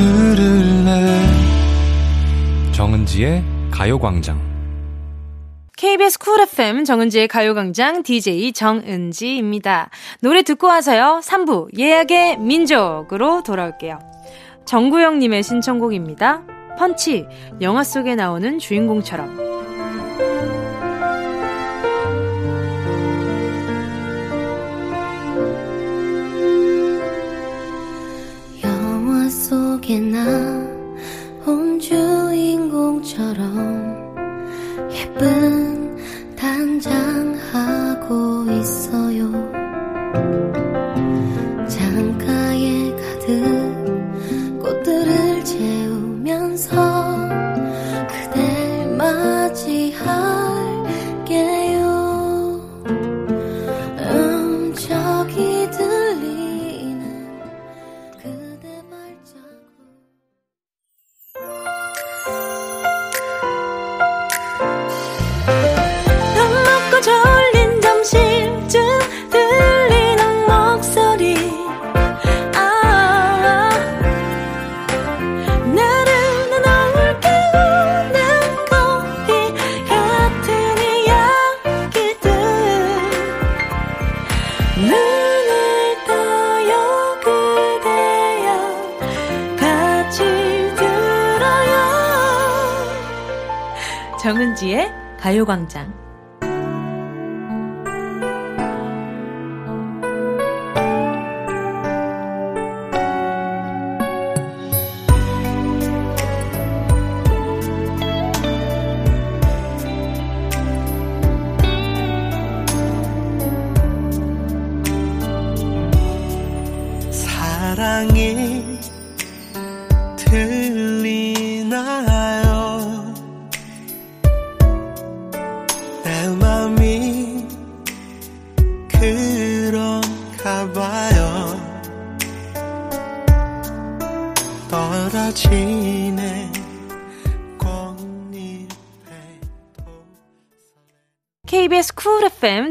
들을래 0.00 1.20
정은지의 2.72 3.44
가요광장 3.70 4.40
KBS 5.76 6.18
쿨 6.18 6.40
FM 6.40 6.84
정은지의 6.84 7.28
가요광장 7.28 8.02
DJ 8.02 8.52
정은지입니다. 8.52 9.90
노래 10.20 10.42
듣고 10.42 10.66
와서요. 10.68 11.20
3부 11.22 11.78
예약의 11.78 12.38
민족으로 12.38 13.42
돌아올게요. 13.42 13.98
정구영님의 14.66 15.42
신청곡입니다. 15.42 16.42
펀치, 16.78 17.26
영화 17.60 17.82
속에 17.82 18.14
나오는 18.14 18.58
주인공처럼. 18.58 19.59
속에 29.90 29.98
나온 29.98 31.80
주인공처럼 31.80 33.34
예쁜 34.92 35.96
단장 36.36 37.34
하 37.50 37.79
정은지의 94.60 94.92
가요광장. 95.18 96.09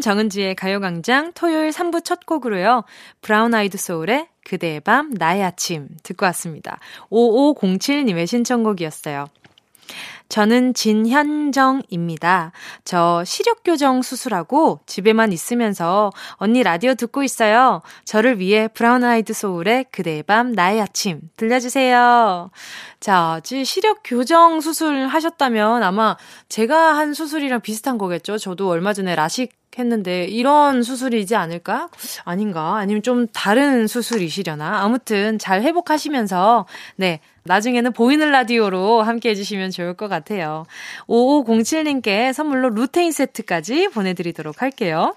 정은지의 0.02 0.56
가요광장 0.56 1.34
토요일 1.34 1.70
3부 1.72 2.04
첫 2.04 2.26
곡으로요. 2.26 2.84
브라운 3.22 3.54
아이드 3.54 3.78
소울의 3.78 4.28
그대의 4.46 4.80
밤 4.80 5.12
나의 5.12 5.44
아침 5.44 5.90
듣고 6.04 6.26
왔습니다. 6.28 6.80
5507님의 7.10 8.28
신청곡이었어요. 8.28 9.28
저는 10.30 10.76
진현정입니다. 10.76 12.52
저 12.86 13.24
시력교정 13.26 14.04
수술하고 14.04 14.80
집에만 14.86 15.34
있으면서 15.34 16.12
언니 16.34 16.62
라디오 16.62 16.94
듣고 16.94 17.24
있어요. 17.24 17.82
저를 18.06 18.40
위해 18.40 18.68
브라운 18.68 19.04
아이드 19.04 19.34
소울의 19.34 19.86
그대의 19.92 20.22
밤 20.24 20.52
나의 20.52 20.82
아침 20.82 21.22
들려주세요. 21.36 22.52
자, 23.00 23.42
지 23.44 23.66
시력교정 23.66 24.62
수술 24.62 25.08
하셨다면 25.08 25.82
아마 25.82 26.16
제가 26.48 26.96
한 26.96 27.16
수술이랑 27.16 27.62
비슷한 27.62 27.98
거겠죠. 27.98 28.38
저도 28.38 28.70
얼마 28.70 28.94
전에 28.94 29.16
라식 29.16 29.59
했는데 29.80 30.26
이런 30.26 30.84
수술이지 30.84 31.36
않을까? 31.36 31.90
아닌가? 32.26 32.78
아니면 32.78 33.02
좀 33.02 33.28
다른 33.28 33.88
수술이시려나? 33.88 34.82
아무튼 34.82 35.40
잘 35.40 35.62
회복하시면서 35.64 36.66
네. 36.96 37.20
나중에는 37.44 37.94
보이는 37.94 38.30
라디오로 38.30 39.02
함께 39.02 39.30
해주시면 39.30 39.72
좋을 39.72 39.96
것 39.96 40.08
같아요. 40.08 40.66
5507님께 41.08 42.32
선물로 42.32 42.70
루테인 42.70 43.12
세트까지 43.12 43.88
보내드리도록 43.88 44.62
할게요. 44.62 45.16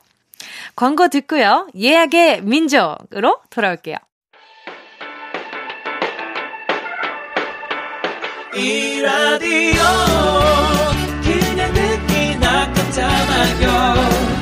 광고 0.74 1.08
듣고요. 1.08 1.68
예약의 1.78 2.42
민족으로 2.42 3.38
돌아올게요. 3.50 3.96
이 8.54 9.00
라디오 9.00 9.82
그냥 11.22 11.72
듣기나 11.72 12.72
깜짝마요 12.72 14.41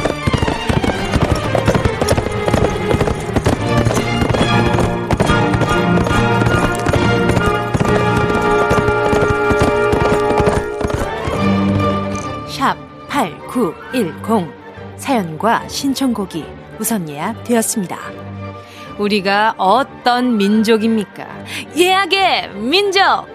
8910 13.51 14.49
사연과 14.95 15.67
신청곡이 15.67 16.45
우선 16.79 17.07
예약되었습니다. 17.09 17.97
우리가 18.97 19.55
어떤 19.57 20.37
민족입니까? 20.37 21.27
예약의 21.75 22.53
민족! 22.55 23.27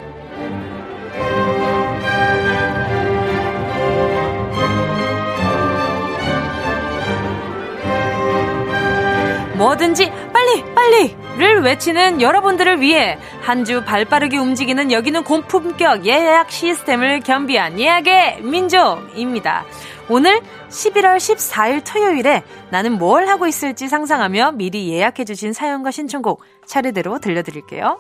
뭐든지 9.54 10.10
빨리 10.32 10.74
빨리 10.74 11.16
를 11.38 11.60
외치는 11.62 12.22
여러분들을 12.22 12.80
위해 12.80 13.18
한 13.42 13.64
주 13.66 13.82
발빠르게 13.84 14.38
움직이는 14.38 14.92
여기는 14.92 15.24
고품격 15.24 16.06
예약 16.06 16.50
시스템을 16.50 17.20
겸비한 17.20 17.80
예약의 17.80 18.42
민족입니다. 18.42 19.64
오늘 20.08 20.40
11월 20.68 21.16
14일 21.16 21.82
토요일에 21.84 22.44
나는 22.70 22.92
뭘 22.98 23.26
하고 23.26 23.46
있을지 23.48 23.88
상상하며 23.88 24.52
미리 24.52 24.88
예약해주신 24.90 25.52
사연과 25.52 25.90
신청곡 25.90 26.42
차례대로 26.64 27.18
들려드릴게요. 27.18 27.98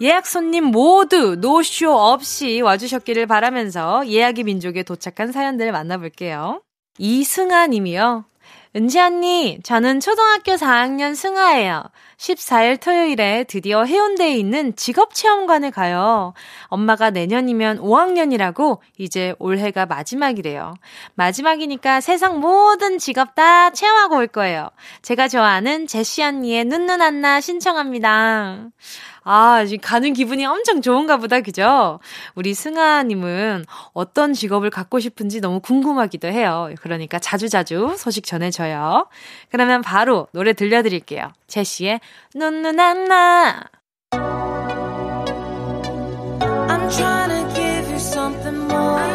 예약 0.00 0.26
손님 0.28 0.66
모두 0.66 1.34
노쇼 1.34 1.90
없이 1.90 2.60
와주셨기를 2.60 3.26
바라면서 3.26 4.06
예약의 4.06 4.44
민족에 4.44 4.84
도착한 4.84 5.32
사연들 5.32 5.72
만나볼게요. 5.72 6.62
이승아 6.98 7.66
님이요. 7.66 8.24
은지 8.78 9.00
언니, 9.00 9.58
저는 9.64 9.98
초등학교 9.98 10.52
4학년 10.52 11.16
승아예요. 11.16 11.82
14일 12.16 12.80
토요일에 12.80 13.42
드디어 13.48 13.82
해운대에 13.82 14.36
있는 14.36 14.76
직업체험관에 14.76 15.70
가요. 15.70 16.32
엄마가 16.68 17.10
내년이면 17.10 17.80
5학년이라고 17.80 18.78
이제 18.96 19.34
올해가 19.40 19.84
마지막이래요. 19.84 20.74
마지막이니까 21.16 22.00
세상 22.00 22.38
모든 22.38 22.98
직업 22.98 23.34
다 23.34 23.70
체험하고 23.70 24.16
올 24.16 24.28
거예요. 24.28 24.70
제가 25.02 25.26
좋아하는 25.26 25.88
제시 25.88 26.22
언니의 26.22 26.64
눈눈 26.64 27.02
안나 27.02 27.40
신청합니다. 27.40 28.68
아, 29.30 29.62
지금 29.66 29.82
가는 29.82 30.14
기분이 30.14 30.46
엄청 30.46 30.80
좋은가 30.80 31.18
보다, 31.18 31.42
그죠? 31.42 32.00
우리 32.34 32.54
승아님은 32.54 33.66
어떤 33.92 34.32
직업을 34.32 34.70
갖고 34.70 35.00
싶은지 35.00 35.42
너무 35.42 35.60
궁금하기도 35.60 36.28
해요. 36.28 36.70
그러니까 36.80 37.18
자주자주 37.18 37.96
소식 37.98 38.24
전해줘요. 38.24 39.06
그러면 39.50 39.82
바로 39.82 40.28
노래 40.32 40.54
들려드릴게요. 40.54 41.30
제시의 41.46 42.00
눈눈안나. 42.34 43.64
I'm 46.70 46.90
trying 46.90 47.28
to 47.28 47.54
give 47.54 47.90
you 47.90 47.98
something 47.98 48.56
more. 48.72 49.07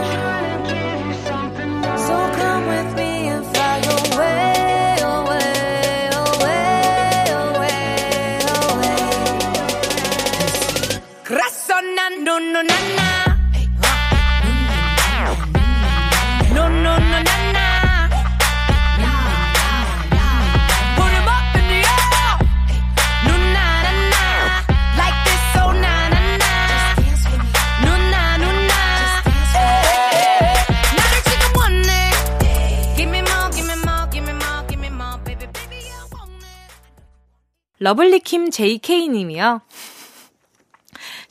러블리킴 37.83 38.49
JK님이요. 38.49 39.61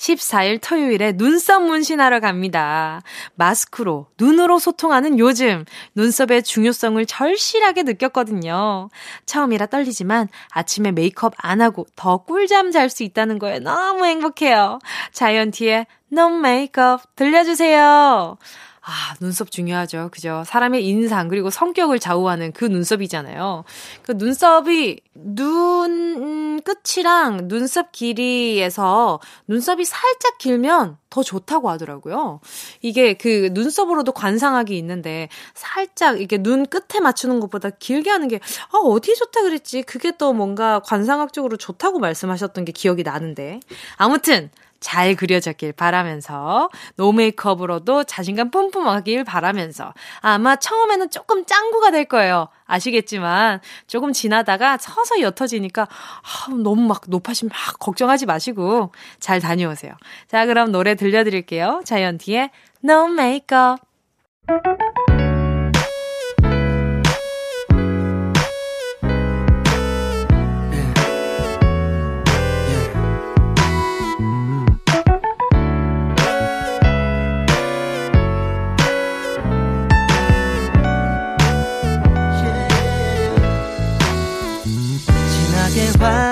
14일 0.03 0.59
토요일에 0.61 1.13
눈썹 1.13 1.63
문신하러 1.63 2.19
갑니다. 2.19 3.03
마스크로, 3.37 4.09
눈으로 4.19 4.59
소통하는 4.59 5.21
요즘, 5.21 5.65
눈썹의 5.95 6.43
중요성을 6.43 7.07
절실하게 7.07 7.85
느꼈거든요. 7.85 8.91
처음이라 9.27 9.67
떨리지만 9.67 10.29
아침에 10.51 10.91
메이크업 10.91 11.35
안 11.37 11.61
하고 11.61 11.87
더 11.95 12.17
꿀잠 12.19 12.73
잘 12.73 12.91
수 12.91 13.05
있다는 13.05 13.39
거에 13.39 13.61
너무 13.61 14.05
행복해요. 14.05 14.81
자이언티의 15.13 15.87
No 16.13 16.37
Makeup 16.37 17.05
들려주세요. 17.15 18.37
아, 18.85 19.15
눈썹 19.21 19.53
중요하죠. 19.53 20.09
그죠? 20.11 20.43
사람의 20.45 20.85
인상, 20.85 21.29
그리고 21.29 21.51
성격을 21.51 22.01
좌우하는 22.01 22.51
그 22.53 22.65
눈썹이잖아요. 22.65 23.63
그 24.03 24.13
눈썹이 24.13 24.99
눈 25.15 26.61
끝이랑 26.63 27.47
눈썹 27.47 27.93
길이에서 27.93 29.21
눈썹이 29.47 29.85
살짝 29.85 30.39
길면 30.39 30.97
더 31.11 31.23
좋다고 31.23 31.71
하더라고요. 31.71 32.41
이게 32.81 33.15
그 33.15 33.51
눈썹으로도 33.53 34.11
관상학이 34.13 34.77
있는데 34.79 35.29
살짝 35.55 36.21
이게 36.21 36.39
눈 36.39 36.67
끝에 36.67 37.01
맞추는 37.01 37.39
것보다 37.39 37.71
길게 37.71 38.11
하는 38.11 38.27
게, 38.27 38.41
아, 38.73 38.79
어디 38.79 39.15
좋다 39.15 39.43
그랬지? 39.43 39.83
그게 39.83 40.11
또 40.19 40.33
뭔가 40.33 40.81
관상학적으로 40.81 41.57
좋다고 41.57 42.01
말씀하셨던 42.01 42.65
게 42.65 42.73
기억이 42.73 43.05
나는데. 43.05 43.61
아무튼, 43.97 44.51
잘 44.83 45.15
그려졌길 45.15 45.73
바라면서 45.73 46.69
노 46.97 47.13
메이크업으로도 47.13 48.05
자신감 48.05 48.51
뿜뿜하길 48.51 49.25
바라면서 49.25 49.95
아마 50.21 50.57
처음에는 50.57 51.09
조금 51.11 51.47
짱구가 51.47 51.91
될 51.93 52.05
거예요. 52.05 52.49
아시겠지만 52.67 53.61
조금 53.87 54.13
지나다가 54.13 54.77
서서히 54.77 55.23
옅어지니까 55.23 55.83
아, 55.83 56.55
너무 56.63 56.83
막 56.83 57.03
높아지면 57.07 57.51
막 57.51 57.79
걱정하지 57.79 58.27
마시고 58.27 58.93
잘 59.21 59.41
다녀오세요. 59.41 59.95
자 60.29 60.45
그럼 60.45 60.73
노래 60.73 60.95
들려드릴게요. 60.95 61.83
자이언티의 61.85 62.51
No 62.85 63.07
Makeup 63.07 63.81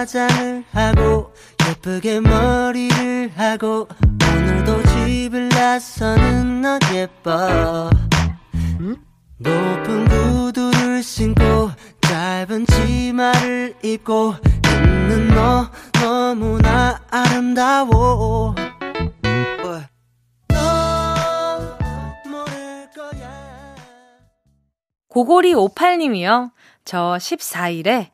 화장을 0.00 0.64
하고 0.72 1.30
예쁘게 1.68 2.20
머리를 2.20 3.32
하고 3.36 3.86
오늘도 4.34 4.82
집을 4.84 5.50
나서는 5.50 6.62
너 6.62 6.78
예뻐 6.94 7.90
높은 9.36 10.08
구두를 10.08 11.02
신고 11.02 11.70
짧은 12.00 12.64
치마를 12.64 13.74
입고 13.82 14.36
있는 14.64 15.28
너 15.28 15.70
너무나 15.92 16.98
아름다워 17.10 18.54
고고리 25.08 25.52
58님이요. 25.52 26.52
저 26.86 27.18
14일에 27.20 28.08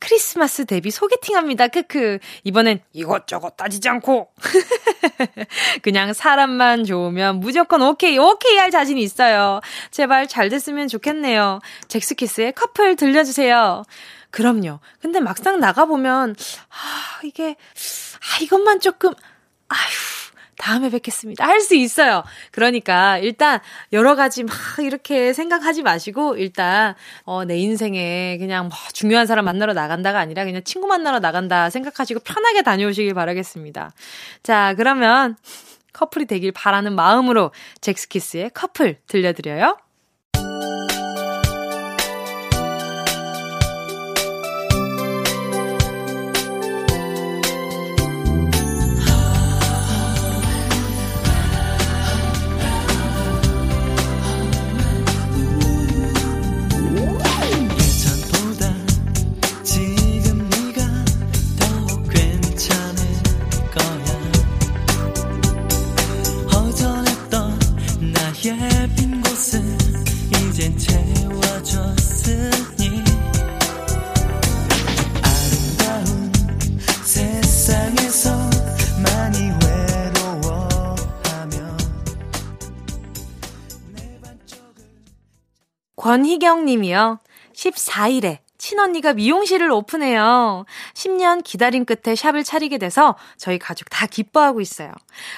크리스마스 0.00 0.64
데뷔 0.64 0.90
소개팅합니다. 0.90 1.68
크크. 1.68 2.18
이번엔 2.44 2.80
이것저것 2.92 3.56
따지지 3.56 3.88
않고 3.88 4.32
그냥 5.82 6.12
사람만 6.12 6.84
좋으면 6.84 7.40
무조건 7.40 7.82
오케이 7.82 8.18
오케이 8.18 8.56
할 8.58 8.70
자신이 8.70 9.02
있어요. 9.02 9.60
제발 9.90 10.28
잘 10.28 10.48
됐으면 10.48 10.88
좋겠네요. 10.88 11.60
잭스키스의 11.88 12.52
커플 12.52 12.96
들려주세요. 12.96 13.82
그럼요. 14.30 14.80
근데 15.00 15.20
막상 15.20 15.58
나가보면 15.58 16.36
아 16.68 17.20
이게 17.24 17.56
아 17.56 18.42
이것만 18.42 18.80
조금 18.80 19.12
아휴 19.68 20.17
다음에 20.58 20.90
뵙겠습니다. 20.90 21.46
할 21.46 21.58
수 21.60 21.74
있어요. 21.74 22.22
그러니까 22.52 23.18
일단 23.18 23.60
여러 23.92 24.14
가지 24.14 24.42
막 24.44 24.54
이렇게 24.80 25.32
생각하지 25.32 25.82
마시고 25.82 26.36
일단 26.36 26.94
어, 27.24 27.44
내 27.44 27.56
인생에 27.58 28.38
그냥 28.38 28.68
뭐 28.68 28.76
중요한 28.92 29.26
사람 29.26 29.44
만나러 29.44 29.72
나간다가 29.72 30.20
아니라 30.20 30.44
그냥 30.44 30.62
친구 30.64 30.86
만나러 30.86 31.18
나간다 31.20 31.68
생각하시고 31.70 32.20
편하게 32.20 32.62
다녀오시길 32.62 33.14
바라겠습니다. 33.14 33.92
자, 34.42 34.74
그러면 34.76 35.36
커플이 35.92 36.26
되길 36.26 36.52
바라는 36.52 36.94
마음으로 36.94 37.50
잭스키스의 37.80 38.50
커플 38.54 38.98
들려드려요. 39.08 39.76
권희경 86.08 86.64
님이요. 86.64 87.20
14일에 87.54 88.38
친언니가 88.56 89.12
미용실을 89.12 89.70
오픈해요. 89.70 90.64
10년 90.94 91.44
기다림 91.44 91.84
끝에 91.84 92.16
샵을 92.16 92.44
차리게 92.44 92.78
돼서 92.78 93.14
저희 93.36 93.58
가족 93.58 93.90
다 93.90 94.06
기뻐하고 94.06 94.62
있어요. 94.62 94.90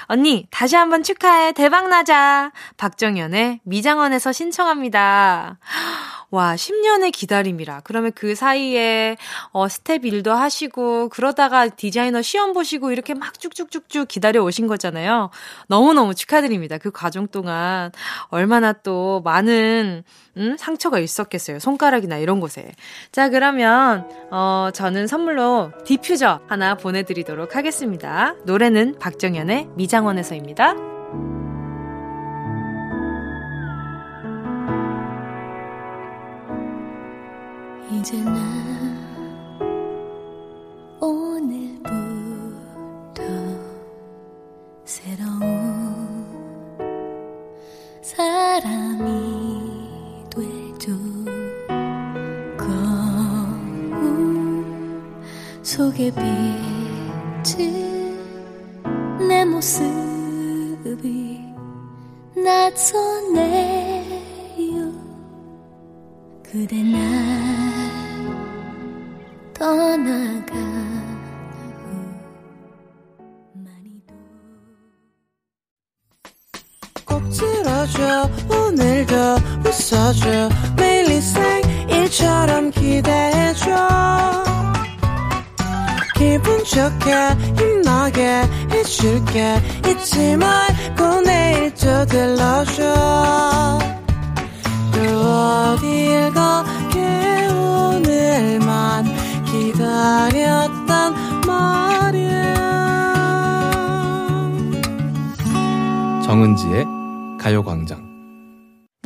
언니, 0.05 0.47
다시 0.49 0.77
한번 0.77 1.03
축하해. 1.03 1.51
대박나자. 1.51 2.53
박정현의 2.77 3.59
미장원에서 3.63 4.31
신청합니다. 4.31 5.59
와, 6.31 6.55
10년의 6.55 7.11
기다림이라. 7.11 7.81
그러면 7.83 8.13
그 8.15 8.35
사이에, 8.35 9.17
어, 9.51 9.67
스텝 9.67 10.05
일도 10.05 10.31
하시고, 10.31 11.09
그러다가 11.09 11.67
디자이너 11.67 12.21
시험 12.21 12.53
보시고, 12.53 12.91
이렇게 12.91 13.13
막 13.13 13.37
쭉쭉쭉쭉 13.37 14.07
기다려 14.07 14.41
오신 14.41 14.67
거잖아요. 14.67 15.29
너무너무 15.67 16.15
축하드립니다. 16.15 16.77
그 16.77 16.89
과정 16.89 17.27
동안 17.27 17.91
얼마나 18.29 18.71
또 18.71 19.21
많은, 19.25 20.03
음, 20.37 20.55
상처가 20.57 20.99
있었겠어요. 20.99 21.59
손가락이나 21.59 22.17
이런 22.17 22.39
곳에. 22.39 22.71
자, 23.11 23.29
그러면, 23.29 24.09
어, 24.31 24.69
저는 24.73 25.07
선물로 25.07 25.73
디퓨저 25.83 26.39
하나 26.47 26.75
보내 26.75 27.03
드리도록 27.03 27.57
하겠습니다. 27.57 28.35
노래는 28.45 28.99
박정현의 28.99 29.67
미장원에서입니다. 29.75 30.90
이제 38.01 38.17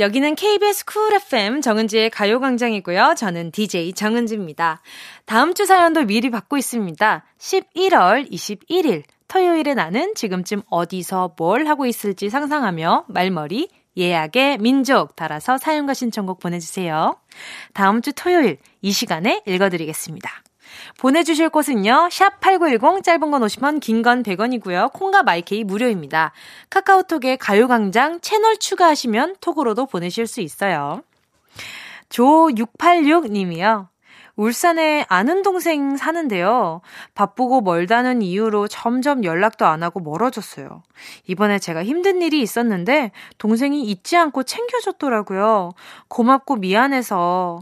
여기는 0.06 0.36
KBS 0.36 0.86
쿨 0.86 1.16
FM 1.16 1.62
정은지의 1.62 2.12
가요광장이고요. 2.12 3.16
저는 3.18 3.50
DJ 3.50 3.94
정은지입니다. 3.94 4.84
다음 5.26 5.56
주 5.56 5.66
사연도 5.66 6.06
미리 6.06 6.30
받고 6.30 6.58
있습니다. 6.58 7.26
11월 7.40 8.32
21일 8.32 9.02
토요일에 9.28 9.74
나는 9.74 10.14
지금쯤 10.14 10.62
어디서 10.70 11.34
뭘 11.40 11.66
하고 11.66 11.88
있을지 11.88 12.30
상상하며 12.30 13.06
말머리 13.08 13.68
예약의 13.98 14.60
민족 14.60 15.16
달아서 15.16 15.58
사연과 15.58 15.96
신청곡 15.96 16.40
보내주세요. 16.40 17.18
다음 17.74 18.04
주 18.04 18.14
토요일 18.14 18.60
이 18.84 18.92
시간에 18.92 19.42
읽어드리겠습니다. 19.48 20.30
보내주실 20.98 21.50
곳은요, 21.50 22.10
샵 22.12 22.40
8910, 22.40 23.04
짧은 23.04 23.32
건 23.32 23.42
50원, 23.42 23.80
긴 23.80 24.02
건 24.02 24.24
100원이고요. 24.24 24.92
콩과 24.94 25.24
마이케이 25.24 25.64
무료입니다. 25.64 26.32
카카오톡에 26.70 27.38
가요광장 27.38 28.20
채널 28.22 28.58
추가하시면 28.58 29.38
톡으로도 29.42 29.86
보내실 29.88 30.28
수 30.28 30.42
있어요. 30.42 31.02
조686님이요. 32.10 33.88
울산에 34.36 35.06
아는 35.08 35.42
동생 35.42 35.96
사는데요. 35.96 36.82
바쁘고 37.14 37.62
멀다는 37.62 38.22
이유로 38.22 38.68
점점 38.68 39.24
연락도 39.24 39.66
안 39.66 39.84
하고 39.84 40.00
멀어졌어요. 40.00 40.84
이번에 41.28 41.60
제가 41.60 41.84
힘든 41.84 42.22
일이 42.22 42.42
있었는데 42.42 43.12
동생이 43.38 43.84
잊지 43.84 44.18
않고 44.18 44.44
챙겨줬더라고요. 44.44 45.72
고맙고 46.08 46.58
미안해서 46.58 47.60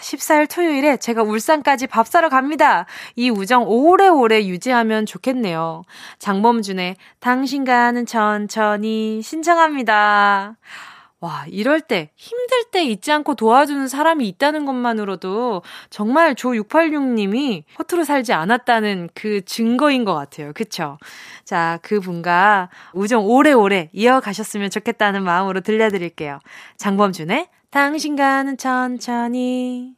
14일 0.00 0.50
토요일에 0.50 0.96
제가 0.96 1.22
울산까지 1.22 1.86
밥 1.86 2.06
사러 2.06 2.28
갑니다. 2.28 2.86
이 3.16 3.30
우정 3.30 3.64
오래오래 3.66 4.46
유지하면 4.46 5.06
좋겠네요. 5.06 5.82
장범준의 6.18 6.96
당신과는 7.20 8.06
천천히 8.06 9.20
신청합니다. 9.22 10.56
와, 11.20 11.44
이럴 11.48 11.82
때, 11.82 12.10
힘들 12.16 12.64
때 12.72 12.82
잊지 12.82 13.12
않고 13.12 13.34
도와주는 13.34 13.88
사람이 13.88 14.26
있다는 14.26 14.64
것만으로도 14.64 15.62
정말 15.90 16.34
조686님이 16.34 17.64
허투루 17.78 18.04
살지 18.04 18.32
않았다는 18.32 19.10
그 19.14 19.44
증거인 19.44 20.06
것 20.06 20.14
같아요. 20.14 20.52
그쵸? 20.54 20.96
자, 21.44 21.78
그 21.82 22.00
분과 22.00 22.70
우정 22.94 23.26
오래오래 23.26 23.90
이어가셨으면 23.92 24.70
좋겠다는 24.70 25.22
마음으로 25.22 25.60
들려드릴게요. 25.60 26.38
장범준의 26.78 27.48
당신과는 27.70 28.56
천천히. 28.56 29.94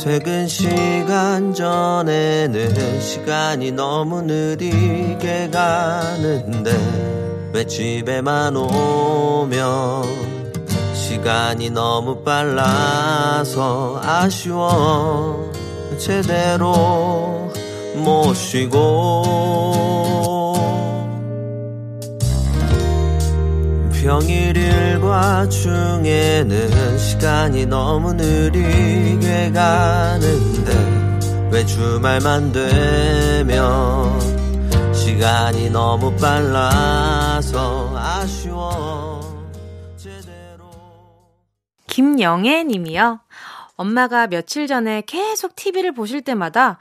퇴근 0.00 0.46
시간 0.46 1.52
전에는 1.52 3.00
시간이 3.00 3.72
너무 3.72 4.22
느리게 4.22 5.50
가는데 5.50 7.35
왜 7.56 7.66
집에만 7.66 8.54
오면 8.54 10.04
시간이 10.92 11.70
너무 11.70 12.22
빨라서 12.22 13.98
아쉬워. 14.04 15.50
제대로 15.96 17.50
못 17.94 18.34
쉬고. 18.34 19.22
평일 24.02 24.54
일과 24.54 25.48
중에는 25.48 26.98
시간이 26.98 27.64
너무 27.64 28.12
느리게 28.12 29.50
가는데 29.52 31.48
왜 31.50 31.64
주말만 31.64 32.52
되면 32.52 34.35
시간이 35.16 35.70
너무 35.70 36.14
빨라서 36.16 37.90
아쉬워 37.96 39.20
김영애 41.86 42.64
님이요. 42.64 43.20
엄마가 43.76 44.26
며칠 44.26 44.66
전에 44.66 45.02
계속 45.06 45.54
TV를 45.56 45.92
보실 45.92 46.22
때마다 46.22 46.78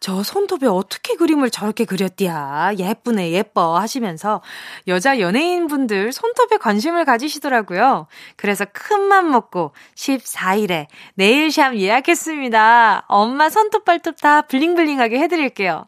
저 0.00 0.22
손톱에 0.22 0.66
어떻게 0.66 1.14
그림을 1.14 1.50
저렇게 1.50 1.84
그렸디야. 1.84 2.72
예쁘네, 2.78 3.32
예뻐 3.32 3.78
하시면서 3.78 4.42
여자 4.86 5.20
연예인분들 5.20 6.12
손톱에 6.12 6.58
관심을 6.58 7.04
가지시더라고요. 7.04 8.06
그래서 8.36 8.66
큰 8.72 9.08
맘 9.08 9.30
먹고 9.30 9.72
14일에 9.94 10.86
네일샵 11.14 11.76
예약했습니다. 11.76 13.04
엄마 13.08 13.48
손톱 13.48 13.84
발톱 13.86 14.20
다 14.20 14.42
블링블링하게 14.42 15.18
해드릴게요. 15.20 15.86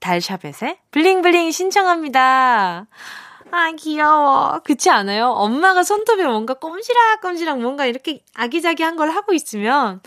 달샤벳에 0.00 0.78
블링블링 0.90 1.50
신청합니다. 1.50 2.86
아, 3.50 3.72
귀여워. 3.78 4.60
그렇지 4.64 4.90
않아요? 4.90 5.28
엄마가 5.30 5.82
손톱에 5.84 6.24
뭔가 6.24 6.54
꼼지락꼼지락 6.54 7.60
뭔가 7.60 7.86
이렇게 7.86 8.22
아기자기한 8.34 8.96
걸 8.96 9.10
하고 9.10 9.32
있으면, 9.32 10.00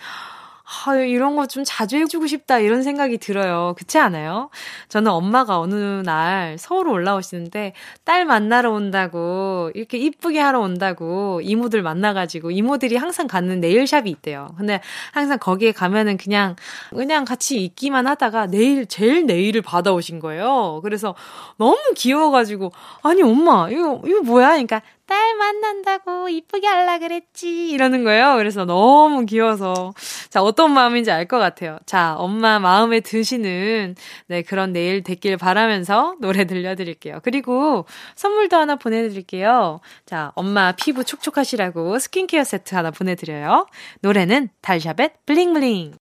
아, 0.86 0.94
이런 0.96 1.36
거 1.36 1.48
좀 1.48 1.64
자주 1.66 1.98
해주고 1.98 2.28
싶다, 2.28 2.60
이런 2.60 2.84
생각이 2.84 3.18
들어요. 3.18 3.74
그렇지 3.76 3.98
않아요? 3.98 4.52
저는 4.88 5.12
엄마가 5.12 5.60
어느 5.60 5.74
날 6.06 6.58
서울 6.60 6.88
올라오시는데, 6.90 7.74
딸 8.04 8.24
만나러 8.26 8.72
온다고, 8.72 9.72
이렇게 9.74 9.98
이쁘게 9.98 10.40
하러 10.40 10.60
온다고, 10.60 11.42
이모들 11.44 11.82
만나가지고, 11.82 12.52
이모들이 12.52 12.98
항상 12.98 13.26
가는 13.26 13.60
네일샵이 13.60 14.12
있대요. 14.12 14.50
근데 14.58 14.80
항상 15.12 15.40
거기에 15.40 15.72
가면은 15.72 16.18
그냥, 16.18 16.56
그냥 16.92 17.26
같이 17.26 17.64
있기만 17.64 18.06
하다가, 18.06 18.46
네일, 18.48 18.86
제일 18.86 19.26
네일을 19.26 19.64
받아오신 19.64 20.20
거예요. 20.20 20.82
그래서 20.84 21.16
너무 21.58 21.78
귀여워가지고, 21.96 22.72
아니, 23.02 23.24
엄마, 23.24 23.68
이거, 23.72 24.02
이거 24.06 24.22
뭐야? 24.22 24.50
그러니까, 24.50 24.84
딸 25.10 25.36
만난다고 25.36 26.30
이쁘게 26.30 26.68
하려 26.68 27.00
그랬지. 27.00 27.70
이러는 27.72 28.04
거예요. 28.04 28.36
그래서 28.38 28.64
너무 28.66 29.26
귀여워서. 29.26 29.94
자, 30.30 30.42
어떤 30.44 30.72
마음인지 30.74 31.12
알 31.12 31.28
것 31.28 31.38
같아요. 31.40 31.78
자, 31.86 32.16
엄마 32.18 32.60
마음에 32.60 33.02
드시는, 33.02 33.96
네, 34.28 34.42
그런 34.42 34.72
내일 34.74 35.04
됐길 35.04 35.38
바라면서 35.38 36.16
노래 36.22 36.46
들려드릴게요. 36.46 37.20
그리고 37.24 37.86
선물도 38.16 38.58
하나 38.58 38.76
보내드릴게요. 38.76 39.80
자, 40.06 40.32
엄마 40.36 40.72
피부 40.72 41.04
촉촉하시라고 41.04 42.00
스킨케어 42.00 42.44
세트 42.44 42.76
하나 42.76 42.92
보내드려요. 42.92 43.68
노래는 44.02 44.50
달샤벳 44.62 45.26
블링블링. 45.26 45.99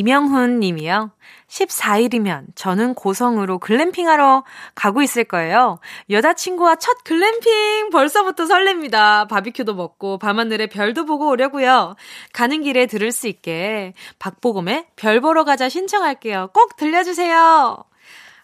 이명훈 0.00 0.60
님이요. 0.60 1.10
14일이면 1.48 2.46
저는 2.54 2.94
고성으로 2.94 3.58
글램핑하러 3.58 4.44
가고 4.74 5.02
있을 5.02 5.24
거예요. 5.24 5.78
여자친구와 6.08 6.76
첫 6.76 7.04
글램핑 7.04 7.90
벌써부터 7.90 8.44
설렙니다. 8.44 9.28
바비큐도 9.28 9.74
먹고 9.74 10.16
밤하늘에 10.16 10.68
별도 10.68 11.04
보고 11.04 11.28
오려고요. 11.28 11.96
가는 12.32 12.62
길에 12.62 12.86
들을 12.86 13.12
수 13.12 13.28
있게 13.28 13.92
박보검의 14.18 14.86
별 14.96 15.20
보러 15.20 15.44
가자 15.44 15.68
신청할게요. 15.68 16.48
꼭 16.54 16.76
들려주세요. 16.76 17.84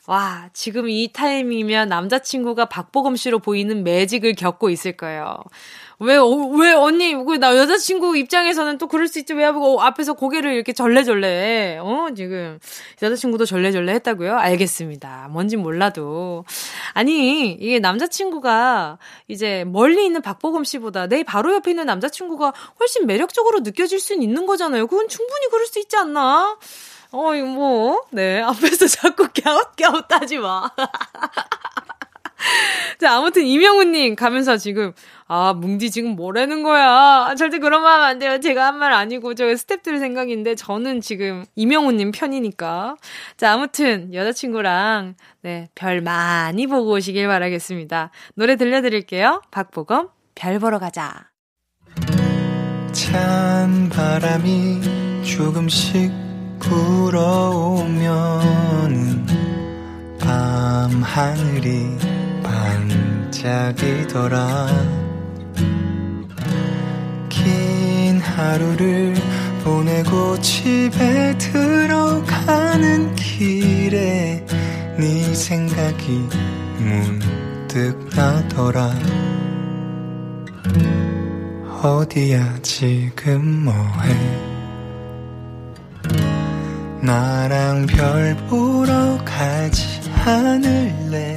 와, 0.08 0.50
지금 0.52 0.88
이 0.90 1.10
타이밍이면 1.10 1.88
남자친구가 1.88 2.66
박보검 2.66 3.16
씨로 3.16 3.38
보이는 3.38 3.82
매직을 3.82 4.34
겪고 4.34 4.68
있을 4.68 4.92
거예요. 4.92 5.38
왜, 5.98 6.16
어, 6.16 6.26
왜, 6.26 6.72
언니, 6.72 7.14
나 7.38 7.56
여자친구 7.56 8.16
입장에서는 8.18 8.76
또 8.78 8.86
그럴 8.86 9.08
수 9.08 9.18
있지. 9.18 9.32
왜 9.32 9.44
하고 9.44 9.80
앞에서 9.80 10.12
고개를 10.12 10.52
이렇게 10.52 10.72
절레절레 10.72 11.26
해. 11.26 11.78
어, 11.78 12.08
지금. 12.14 12.58
여자친구도 13.00 13.46
절레절레 13.46 13.92
했다고요? 13.94 14.36
알겠습니다. 14.36 15.28
뭔진 15.30 15.60
몰라도. 15.60 16.44
아니, 16.92 17.52
이게 17.52 17.78
남자친구가 17.78 18.98
이제 19.28 19.64
멀리 19.66 20.04
있는 20.04 20.20
박보검 20.20 20.64
씨보다 20.64 21.06
내 21.06 21.22
바로 21.22 21.54
옆에 21.54 21.70
있는 21.70 21.86
남자친구가 21.86 22.52
훨씬 22.78 23.06
매력적으로 23.06 23.60
느껴질 23.60 23.98
수는 23.98 24.22
있는 24.22 24.44
거잖아요. 24.44 24.86
그건 24.88 25.08
충분히 25.08 25.48
그럴 25.50 25.66
수 25.66 25.78
있지 25.78 25.96
않나? 25.96 26.58
어, 27.12 27.34
이 27.34 27.40
뭐, 27.40 28.02
네. 28.10 28.42
앞에서 28.44 28.86
자꾸 28.86 29.28
갸웃갸웃 29.42 30.04
하지 30.12 30.38
마. 30.38 30.68
자, 32.98 33.16
아무튼 33.16 33.42
이명훈님 33.44 34.14
가면서 34.16 34.56
지금, 34.56 34.92
아, 35.28 35.52
뭉디 35.52 35.90
지금 35.90 36.10
뭐라는 36.16 36.62
거야. 36.62 37.34
절대 37.36 37.58
그런 37.58 37.82
말 37.82 37.92
하면 37.94 38.06
안 38.06 38.18
돼요. 38.18 38.40
제가 38.40 38.66
한 38.66 38.76
말 38.78 38.92
아니고, 38.92 39.34
저 39.34 39.44
스탭들 39.44 39.98
생각인데, 39.98 40.54
저는 40.54 41.00
지금 41.00 41.44
이명훈님 41.56 42.12
편이니까. 42.12 42.96
자, 43.36 43.52
아무튼 43.52 44.14
여자친구랑, 44.14 45.14
네, 45.42 45.68
별 45.74 46.00
많이 46.00 46.66
보고 46.66 46.92
오시길 46.92 47.26
바라겠습니다. 47.28 48.10
노래 48.34 48.56
들려드릴게요. 48.56 49.42
박보검, 49.50 50.08
별 50.34 50.58
보러 50.58 50.78
가자. 50.78 51.30
찬 52.92 53.90
바람이 53.90 54.80
조금씩 55.22 56.10
불어오면 56.60 58.06
밤 60.18 61.02
하늘이 61.02 61.86
반짝이더라. 63.36 64.68
긴 67.28 68.20
하루를 68.20 69.14
보내고 69.62 70.40
집에 70.40 71.36
들어가는 71.38 73.14
길에 73.14 74.44
네 74.98 75.34
생각이 75.34 76.28
문득 76.78 78.08
나더라. 78.14 78.94
어디야 81.82 82.58
지금 82.62 83.64
뭐해? 83.64 84.46
나랑 87.02 87.86
별 87.86 88.34
보러 88.48 89.18
가지 89.24 90.10
않을래 90.24 91.35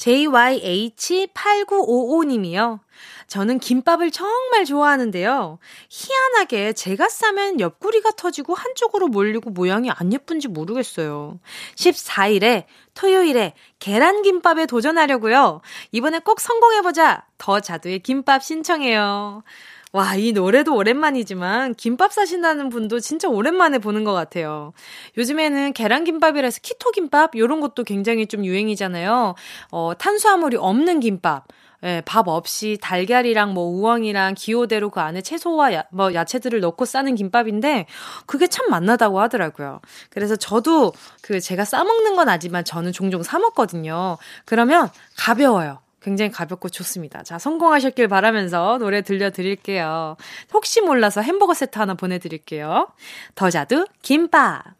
JYH8955님이요. 0.00 2.80
저는 3.26 3.58
김밥을 3.58 4.10
정말 4.10 4.64
좋아하는데요. 4.64 5.58
희한하게 5.88 6.72
제가 6.72 7.08
싸면 7.08 7.60
옆구리가 7.60 8.12
터지고 8.12 8.54
한쪽으로 8.54 9.08
몰리고 9.08 9.50
모양이 9.50 9.90
안 9.90 10.10
예쁜지 10.12 10.48
모르겠어요. 10.48 11.38
14일에 11.76 12.64
토요일에 12.94 13.54
계란김밥에 13.78 14.66
도전하려고요. 14.66 15.60
이번에 15.92 16.18
꼭 16.20 16.40
성공해보자. 16.40 17.26
더 17.38 17.60
자두의 17.60 18.00
김밥 18.00 18.42
신청해요. 18.42 19.44
와, 19.92 20.14
이 20.14 20.32
노래도 20.32 20.76
오랜만이지만 20.76 21.74
김밥 21.74 22.12
사신다는 22.12 22.68
분도 22.68 23.00
진짜 23.00 23.28
오랜만에 23.28 23.78
보는 23.78 24.04
것 24.04 24.12
같아요. 24.12 24.72
요즘에는 25.18 25.72
계란김밥이라서 25.72 26.60
키토김밥 26.62 27.36
요런 27.36 27.60
것도 27.60 27.82
굉장히 27.82 28.26
좀 28.26 28.44
유행이잖아요. 28.44 29.34
어, 29.72 29.92
탄수화물이 29.98 30.56
없는 30.58 31.00
김밥. 31.00 31.46
예, 31.82 32.02
밥 32.04 32.28
없이 32.28 32.78
달걀이랑 32.80 33.54
뭐 33.54 33.64
우엉이랑 33.64 34.34
기호대로 34.36 34.90
그 34.90 35.00
안에 35.00 35.22
채소와 35.22 35.72
야, 35.72 35.84
뭐 35.90 36.12
야채들을 36.12 36.60
넣고 36.60 36.84
싸는 36.84 37.14
김밥인데 37.14 37.86
그게 38.26 38.46
참 38.46 38.68
맛나다고 38.68 39.18
하더라고요. 39.18 39.80
그래서 40.10 40.36
저도 40.36 40.92
그 41.22 41.40
제가 41.40 41.64
싸 41.64 41.82
먹는 41.82 42.16
건 42.16 42.28
아니지만 42.28 42.64
저는 42.64 42.92
종종 42.92 43.22
사 43.22 43.38
먹거든요. 43.38 44.18
그러면 44.44 44.90
가벼워요. 45.16 45.78
굉장히 46.02 46.30
가볍고 46.30 46.68
좋습니다. 46.68 47.22
자, 47.22 47.38
성공하셨길 47.38 48.08
바라면서 48.08 48.78
노래 48.78 49.02
들려드릴게요. 49.02 50.16
혹시 50.52 50.80
몰라서 50.80 51.20
햄버거 51.20 51.54
세트 51.54 51.78
하나 51.78 51.94
보내드릴게요. 51.94 52.88
더 53.34 53.50
자두 53.50 53.86
김밥. 54.02 54.79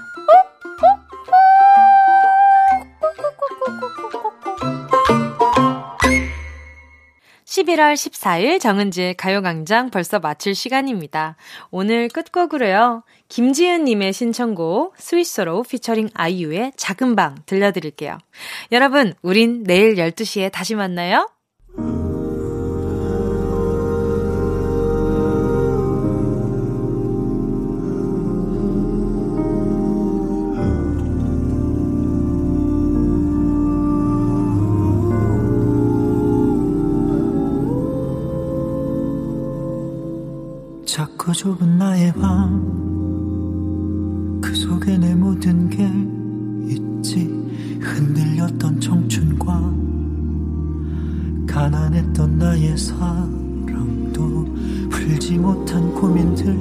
11월 7.45 7.93
14일 7.93 8.59
정은지의 8.59 9.15
가요광장 9.15 9.89
벌써 9.91 10.19
마칠 10.19 10.55
시간입니다. 10.55 11.35
오늘 11.69 12.07
끝곡으로요. 12.07 13.03
김지은님의 13.27 14.13
신청곡 14.13 14.95
스위스로 14.97 15.63
피처링 15.63 16.09
아이유의 16.13 16.73
작은 16.77 17.15
방 17.15 17.35
들려드릴게요. 17.45 18.17
여러분, 18.71 19.13
우린 19.21 19.63
내일 19.63 19.95
12시에 19.95 20.51
다시 20.51 20.75
만나요. 20.75 21.27
작고 41.31 41.33
좁은 41.33 41.77
나의 41.77 42.13
방 42.13 42.81
그 44.41 44.55
속에 44.55 44.97
내 44.97 45.13
모든 45.15 45.69
게 45.69 45.87
있지 46.73 47.25
흔들렸던 47.79 48.81
청춘과 48.81 49.73
가난했던 51.47 52.37
나의 52.37 52.77
사랑도 52.77 54.45
풀지 54.89 55.37
못한 55.37 55.93
고민들 55.93 56.53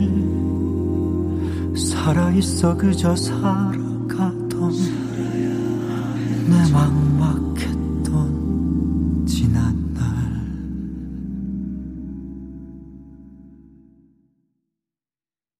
살아있어 1.77 2.77
그저 2.77 3.17
살아가던 3.17 4.73
내 6.49 6.73
맘. 6.73 7.11